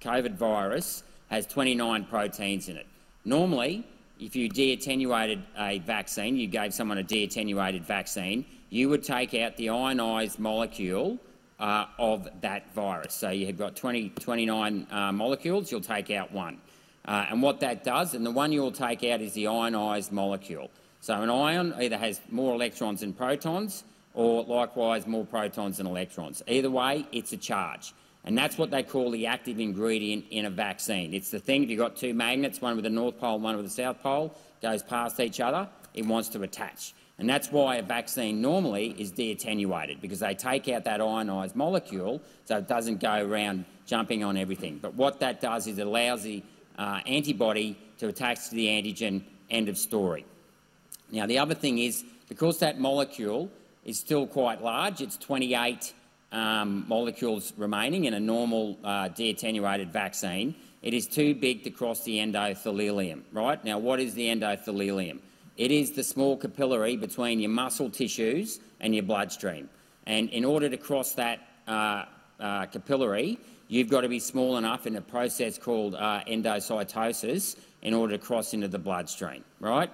[0.01, 2.86] COVID virus has 29 proteins in it.
[3.24, 3.86] Normally,
[4.20, 9.55] if you de-attenuated a vaccine, you gave someone a de-attenuated vaccine, you would take out
[9.55, 11.18] the ionised molecule
[11.59, 13.13] uh, of that virus.
[13.13, 16.59] So you have got 20, 29 uh, molecules, you'll take out one.
[17.08, 20.70] Uh, and what that does, and the one you'll take out is the ionised molecule.
[20.99, 26.43] So an ion either has more electrons than protons or likewise more protons than electrons.
[26.47, 27.93] Either way, it's a charge.
[28.26, 31.14] And that's what they call the active ingredient in a vaccine.
[31.14, 33.66] It's the thing, if you've got two magnets, one with the north pole, one with
[33.66, 36.93] the south pole, goes past each other, it wants to attach.
[37.20, 42.22] And that's why a vaccine normally is de-attenuated, because they take out that ionised molecule
[42.45, 44.80] so it doesn't go around jumping on everything.
[44.82, 46.43] But what that does is it allows the
[46.78, 50.25] uh, antibody to attach to the antigen, end of story.
[51.11, 53.49] Now, the other thing is, because that molecule
[53.86, 55.93] is still quite large, it's 28
[56.32, 62.03] um, molecules remaining in a normal uh, de-attenuated vaccine, it is too big to cross
[62.03, 63.63] the endothelium, right?
[63.63, 65.19] Now, what is the endothelium?
[65.55, 69.69] It is the small capillary between your muscle tissues and your bloodstream.
[70.05, 72.05] And in order to cross that uh,
[72.39, 77.93] uh, capillary, you've got to be small enough in a process called uh, endocytosis in
[77.93, 79.89] order to cross into the bloodstream, right?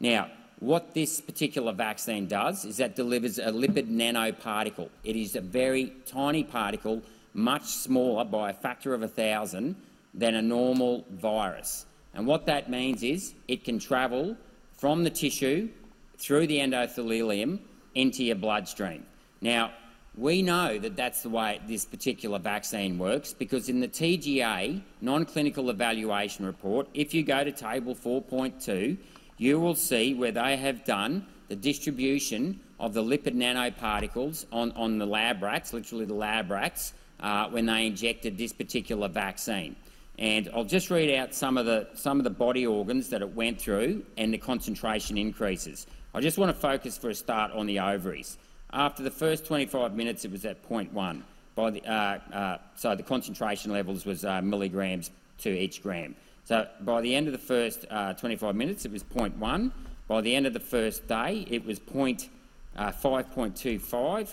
[0.00, 4.88] Now, what this particular vaccine does is that delivers a lipid nanoparticle.
[5.04, 7.02] It is a very tiny particle,
[7.32, 9.76] much smaller by a factor of a thousand
[10.14, 11.86] than a normal virus.
[12.14, 14.36] And what that means is it can travel
[14.76, 15.68] from the tissue
[16.16, 17.60] through the endothelium
[17.94, 19.06] into your bloodstream.
[19.40, 19.72] Now,
[20.18, 25.70] We know that that's the way this particular vaccine works because in the TGA non-clinical
[25.70, 28.98] evaluation report, if you go to table 4.2,
[29.36, 34.98] you will see where they have done the distribution of the lipid nanoparticles on, on
[34.98, 39.76] the lab rats, literally the lab rats, uh, when they injected this particular vaccine.
[40.18, 43.36] And I'll just read out some of, the, some of the body organs that it
[43.36, 45.86] went through and the concentration increases.
[46.12, 48.36] I just want to focus for a start on the ovaries.
[48.72, 51.22] After the first 25 minutes, it was at 0.1.
[51.54, 56.14] By the, uh, uh, so the concentration levels was uh, milligrams to each gram.
[56.44, 59.72] So by the end of the first uh, 25 minutes, it was 0.1.
[60.06, 64.26] By the end of the first day, it was 5.25, uh,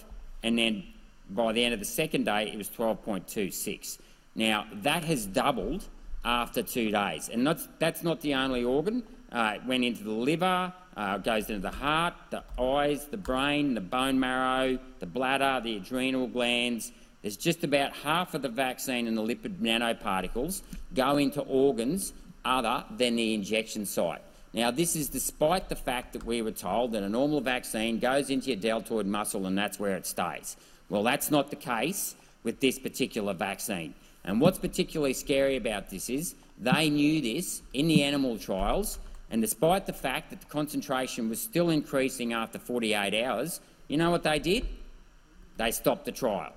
[0.44, 0.84] and then
[1.30, 3.98] by the end of the second day, it was 12.26.
[4.36, 5.86] Now that has doubled
[6.24, 9.04] after two days, and that's, that's not the only organ.
[9.32, 13.74] Uh, it went into the liver, uh, goes into the heart, the eyes, the brain,
[13.74, 16.92] the bone marrow, the bladder, the adrenal glands.
[17.22, 20.62] There's just about half of the vaccine and the lipid nanoparticles
[20.94, 22.14] go into organs
[22.46, 24.22] other than the injection site.
[24.54, 28.30] Now, this is despite the fact that we were told that a normal vaccine goes
[28.30, 30.56] into your deltoid muscle and that's where it stays.
[30.88, 33.94] Well, that's not the case with this particular vaccine.
[34.24, 38.98] And what's particularly scary about this is they knew this in the animal trials
[39.36, 43.60] and despite the fact that the concentration was still increasing after 48 hours,
[43.90, 44.66] you know what they did?
[45.58, 46.54] They stopped the trial.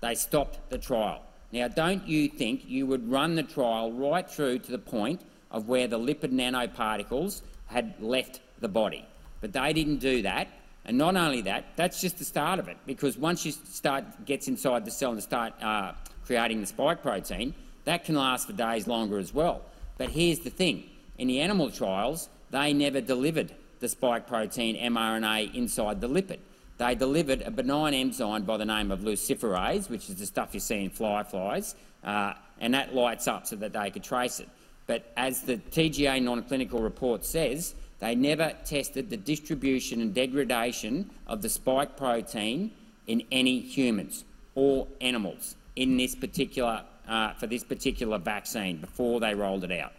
[0.00, 1.20] They stopped the trial.
[1.52, 5.20] Now, don't you think you would run the trial right through to the point
[5.50, 9.06] of where the lipid nanoparticles had left the body?
[9.42, 10.48] But they didn't do that.
[10.86, 14.48] And not only that, that's just the start of it, because once you start gets
[14.48, 15.92] inside the cell and start uh,
[16.24, 19.60] creating the spike protein, that can last for days longer as well.
[19.98, 20.88] But here's the thing:
[21.18, 26.38] in the animal trials, they never delivered the spike protein mRNA inside the lipid.
[26.78, 30.60] They delivered a benign enzyme by the name of luciferase, which is the stuff you
[30.60, 34.48] see in fly flies, uh, and that lights up so that they could trace it.
[34.86, 41.40] But as the TGA non-clinical report says, they never tested the distribution and degradation of
[41.40, 42.72] the spike protein
[43.06, 49.34] in any humans or animals in this particular, uh, for this particular vaccine before they
[49.34, 49.92] rolled it out.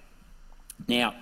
[0.88, 1.14] Now,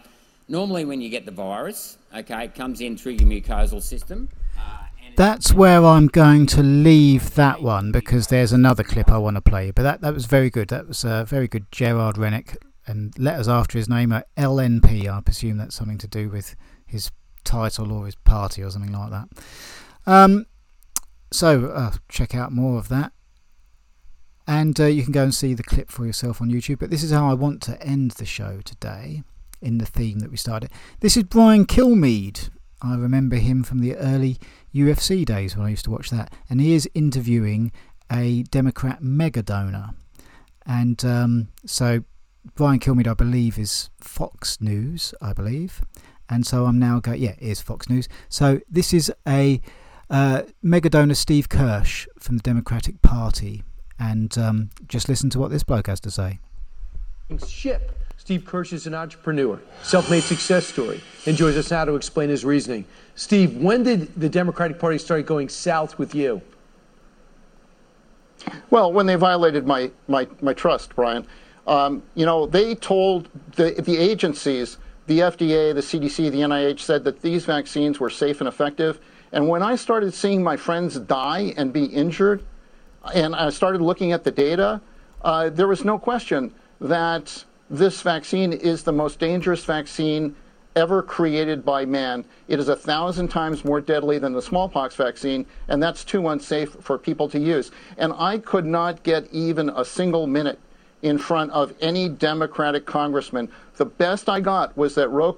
[0.47, 4.29] normally when you get the virus, okay, it comes in through your mucosal system.
[4.57, 4.85] Uh,
[5.15, 9.41] That's where I'm going to leave that one because there's another clip I want to
[9.41, 9.71] play.
[9.71, 10.67] But that, that was very good.
[10.69, 11.71] That was uh, very good.
[11.71, 15.07] Gerard Rennick and letters after his name are LNP.
[15.07, 17.11] I presume that's something to do with his
[17.43, 19.27] title or his party or something like that.
[20.05, 20.45] Um,
[21.31, 23.13] so uh, check out more of that.
[24.47, 26.79] And uh, you can go and see the clip for yourself on YouTube.
[26.79, 29.23] But this is how I want to end the show today
[29.61, 30.71] in the theme that we started.
[30.99, 32.49] This is Brian Kilmeade.
[32.81, 34.37] I remember him from the early
[34.73, 36.33] UFC days when I used to watch that.
[36.49, 37.71] And he is interviewing
[38.11, 39.91] a Democrat mega donor.
[40.65, 42.03] And um, so
[42.55, 45.81] Brian Kilmeade, I believe, is Fox News, I believe.
[46.29, 48.07] And so I'm now going, yeah, it is Fox News.
[48.29, 49.61] So this is a
[50.09, 53.63] uh, mega donor, Steve Kirsch from the Democratic Party.
[53.99, 56.39] And um, just listen to what this bloke has to say.
[57.39, 61.95] Ship Steve Kirsch is an entrepreneur, self made success story, and joins us now to
[61.95, 62.85] explain his reasoning.
[63.15, 66.39] Steve, when did the Democratic Party start going south with you?
[68.69, 71.25] Well, when they violated my, my, my trust, Brian.
[71.65, 74.77] Um, you know, they told the, the agencies,
[75.07, 78.99] the FDA, the CDC, the NIH, said that these vaccines were safe and effective.
[79.31, 82.43] And when I started seeing my friends die and be injured,
[83.15, 84.79] and I started looking at the data,
[85.23, 90.35] uh, there was no question that this vaccine is the most dangerous vaccine
[90.75, 92.25] ever created by man.
[92.47, 96.71] It is a thousand times more deadly than the smallpox vaccine, and that's too unsafe
[96.81, 97.71] for people to use.
[97.97, 100.59] And I could not get even a single minute
[101.01, 103.49] in front of any Democratic congressman.
[103.75, 105.35] The best I got was that Ro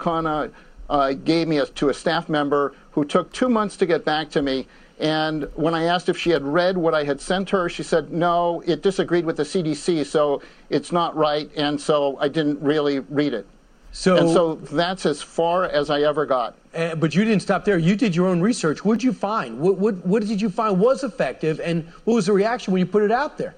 [0.90, 4.30] uh, gave me a, to a staff member who took two months to get back
[4.30, 4.66] to me
[5.04, 8.10] and when I asked if she had read what I had sent her, she said,
[8.10, 10.40] no, it disagreed with the CDC, so
[10.70, 13.46] it's not right, and so I didn't really read it.
[13.92, 16.56] So, and so that's as far as I ever got.
[16.74, 17.76] Uh, but you didn't stop there.
[17.76, 18.82] You did your own research.
[18.82, 19.60] What did you find?
[19.60, 22.86] What, what, what did you find was effective, and what was the reaction when you
[22.86, 23.54] put it out there?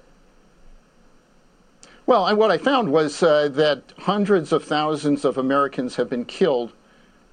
[2.07, 6.73] Well, what I found was uh, that hundreds of thousands of Americans have been killed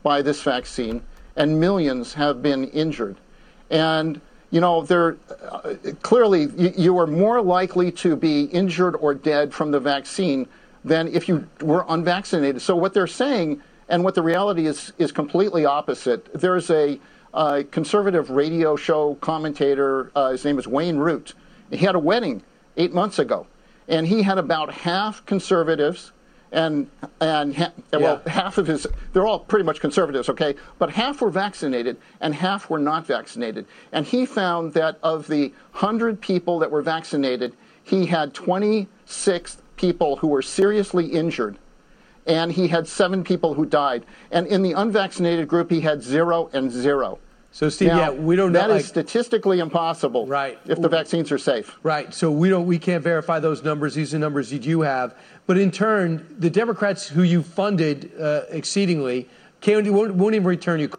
[0.04, 1.02] by this vaccine,
[1.36, 3.18] and millions have been injured.
[3.74, 4.22] And
[4.52, 5.18] you know, there
[5.52, 10.48] uh, clearly you, you are more likely to be injured or dead from the vaccine
[10.86, 12.62] than if you were unvaccinated.
[12.62, 16.32] So what they're saying and what the reality is is completely opposite.
[16.34, 17.00] There's a
[17.34, 20.12] a conservative radio show commentator.
[20.16, 21.34] Uh, his name is Wayne Root.
[21.72, 22.44] He had a wedding
[22.78, 23.48] eight months ago,
[23.88, 26.12] and he had about half conservatives
[26.54, 26.88] and
[27.20, 28.32] and ha- well, Yeah.
[28.32, 32.70] half of his they're all pretty much conservatives, okay, but half were vaccinated and half
[32.70, 33.66] were not vaccinated.
[33.92, 40.18] And he found that of the 100 people that were vaccinated, he had 26 people
[40.18, 41.58] who were seriously injured
[42.26, 44.06] and he had 7 people who died.
[44.32, 47.20] And in the unvaccinated group he had 0 and 0.
[47.52, 48.58] So, Steve, Now, yeah, we don't know.
[48.62, 50.58] That is like- statistically impossible Right.
[50.66, 51.78] if the vaccines are safe.
[51.84, 52.12] Right.
[52.12, 53.94] So we don't we can't verify those numbers.
[53.94, 55.14] These are numbers that you have.
[55.46, 59.28] But in turn, the Democrats who you funded uh, exceedingly
[59.62, 60.92] can't won't, won't even return you.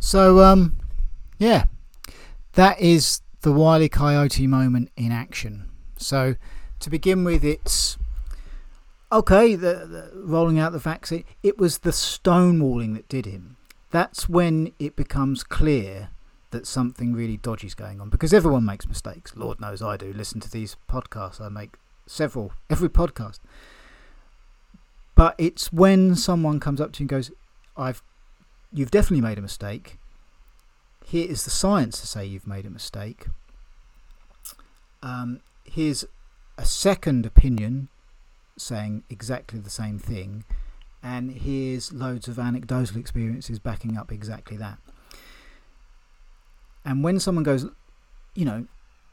[0.00, 0.76] So, um,
[1.38, 1.64] yeah,
[2.52, 3.88] that is the Wile E.
[3.88, 5.68] Coyote moment in action.
[5.96, 6.36] So,
[6.80, 7.98] to begin with, it's
[9.10, 11.24] okay, the, the rolling out the vaccine.
[11.42, 13.56] It was the stonewalling that did him.
[13.90, 16.10] That's when it becomes clear
[16.50, 19.34] that something really dodgy is going on because everyone makes mistakes.
[19.36, 20.12] Lord knows I do.
[20.12, 21.40] Listen to these podcasts.
[21.40, 21.76] I make
[22.08, 23.38] several every podcast.
[25.14, 27.30] But it's when someone comes up to you and goes,
[27.76, 28.02] "I've
[28.72, 29.98] you've definitely made a mistake.
[31.04, 33.26] Here is the science to say you've made a mistake.
[35.02, 36.04] Um, here's
[36.56, 37.88] a second opinion
[38.56, 40.44] saying exactly the same thing,
[41.02, 44.78] and here's loads of anecdotal experiences backing up exactly that.
[46.84, 47.66] And when someone goes,
[48.34, 48.66] you know,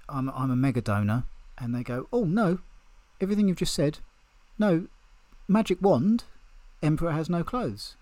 [0.09, 1.23] I'm, I'm a mega donor,
[1.57, 2.59] and they go, oh no,
[3.21, 3.99] everything you've just said,
[4.57, 4.87] no,
[5.47, 6.25] magic wand,
[6.81, 7.95] emperor has no clothes.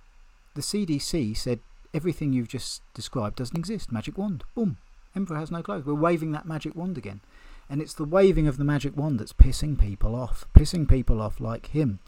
[0.56, 1.60] The CDC said
[1.94, 3.92] everything you've just described doesn't exist.
[3.92, 4.44] Magic wand.
[4.56, 4.78] Boom.
[5.16, 5.86] Emperor has no clothes.
[5.86, 7.22] We're waving that magic wand again.
[7.70, 10.46] And it's the waving of the magic wand that's pissing people off.
[10.56, 12.00] Pissing people off like him.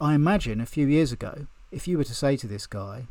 [0.00, 3.06] I imagine a few years ago, if you were to say to this guy,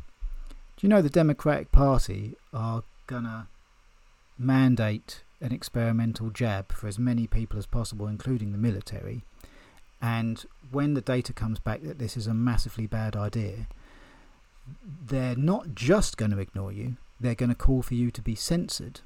[0.76, 3.46] Do you know the Democratic Party are going to
[4.38, 9.24] mandate an experimental jab for as many people as possible, including the military?
[10.00, 13.66] And when the data comes back that this is a massively bad idea,
[15.06, 18.34] they're not just going to ignore you, they're going to call for you to be
[18.34, 19.00] censored.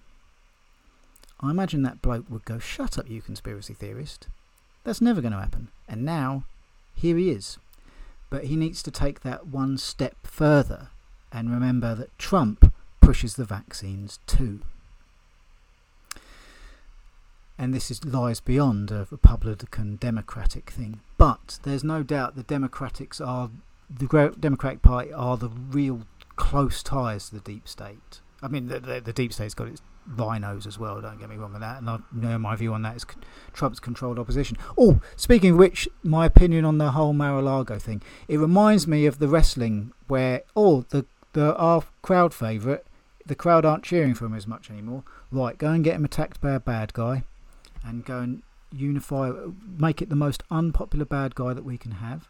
[1.40, 4.28] I imagine that bloke would go, Shut up, you conspiracy theorist.
[4.84, 5.68] That's never going to happen.
[5.88, 6.44] And now,
[6.94, 7.58] here he is.
[8.30, 10.88] But he needs to take that one step further
[11.32, 14.60] and remember that Trump pushes the vaccines too.
[17.56, 21.00] And this is, lies beyond a Republican Democratic thing.
[21.18, 23.50] But there's no doubt the Democrats are
[23.88, 26.02] the Democratic Party are the real
[26.36, 28.20] close ties to the deep state.
[28.42, 31.00] I mean, the, the, the deep state's got its RINOs as well.
[31.00, 31.78] Don't get me wrong with that.
[31.78, 33.06] And I know my view on that is
[33.52, 34.56] Trump's controlled opposition.
[34.76, 38.02] Oh, speaking of which, my opinion on the whole Mar-a-Lago thing.
[38.28, 42.84] It reminds me of the wrestling where oh the the our crowd favourite,
[43.26, 45.04] the crowd aren't cheering for him as much anymore.
[45.30, 47.24] Right, go and get him attacked by a bad guy,
[47.84, 49.30] and go and unify,
[49.78, 52.28] make it the most unpopular bad guy that we can have.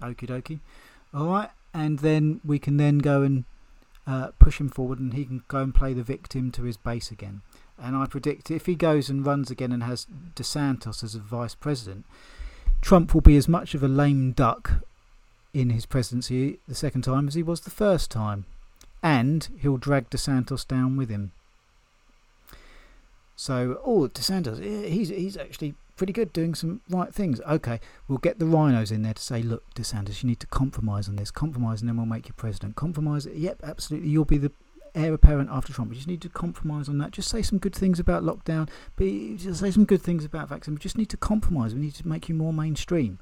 [0.00, 0.60] Okie dokie.
[1.14, 3.44] All right, and then we can then go and
[4.06, 7.10] uh, push him forward, and he can go and play the victim to his base
[7.10, 7.42] again.
[7.78, 11.54] And I predict if he goes and runs again and has DeSantis as a vice
[11.54, 12.06] president,
[12.80, 14.84] Trump will be as much of a lame duck
[15.52, 18.44] in his presidency the second time as he was the first time,
[19.02, 21.32] and he'll drag DeSantis down with him.
[23.42, 27.40] So, oh, DeSantis, he's he's actually pretty good doing some right things.
[27.40, 31.08] Okay, we'll get the RINOs in there to say, look, DeSantis, you need to compromise
[31.08, 31.32] on this.
[31.32, 32.76] Compromise, and then we'll make you president.
[32.76, 33.26] Compromise.
[33.26, 34.10] Yep, absolutely.
[34.10, 34.52] You'll be the
[34.94, 35.90] heir apparent after Trump.
[35.90, 37.10] We just need to compromise on that.
[37.10, 38.68] Just say some good things about lockdown.
[38.94, 39.06] But
[39.38, 40.74] just say some good things about vaccine.
[40.74, 41.74] We just need to compromise.
[41.74, 43.18] We need to make you more mainstream.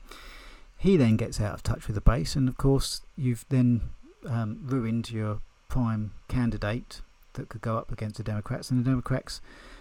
[0.76, 3.88] He then gets out of touch with the base, and of course, you've then
[4.28, 5.40] um, ruined your
[5.70, 7.00] prime candidate
[7.32, 9.40] that could go up against the Democrats, and the Democrats,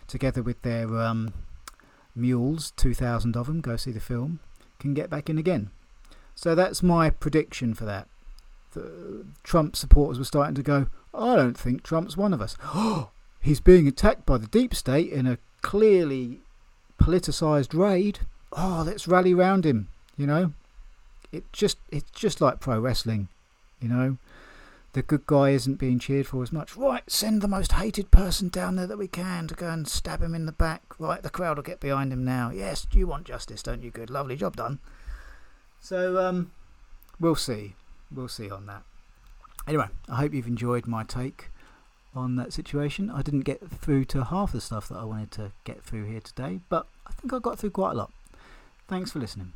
[0.09, 1.33] together with their um,
[2.15, 4.39] mules, 2,000 of them, go see the film,
[4.79, 5.69] can get back in again.
[6.35, 8.07] So that's my prediction for that.
[8.73, 12.57] The Trump supporters were starting to go, I don't think Trump's one of us.
[13.41, 16.39] He's being attacked by the deep state in a clearly
[16.99, 18.19] politicised raid.
[18.51, 19.87] Oh, let's rally round him,
[20.17, 20.53] you know?
[21.31, 23.27] It just it's just like pro wrestling,
[23.79, 24.17] you know.
[24.93, 26.75] The good guy isn't being cheered for as much.
[26.75, 30.21] Right, send the most hated person down there that we can to go and stab
[30.21, 30.81] him in the back.
[30.97, 32.49] Right, the crowd will get behind him now.
[32.49, 33.91] Yes, you want justice, don't you?
[33.91, 34.79] Good, lovely job done.
[35.79, 36.51] So, um,
[37.19, 37.75] we'll see.
[38.11, 38.81] We'll see on that.
[39.67, 41.49] Anyway, I hope you've enjoyed my take
[42.15, 43.11] on that situation.
[43.11, 46.21] I didn't get through to half the stuff that I wanted to get through here
[46.21, 48.11] today, but I think I got through quite a lot.
[48.87, 49.53] Thanks for listening.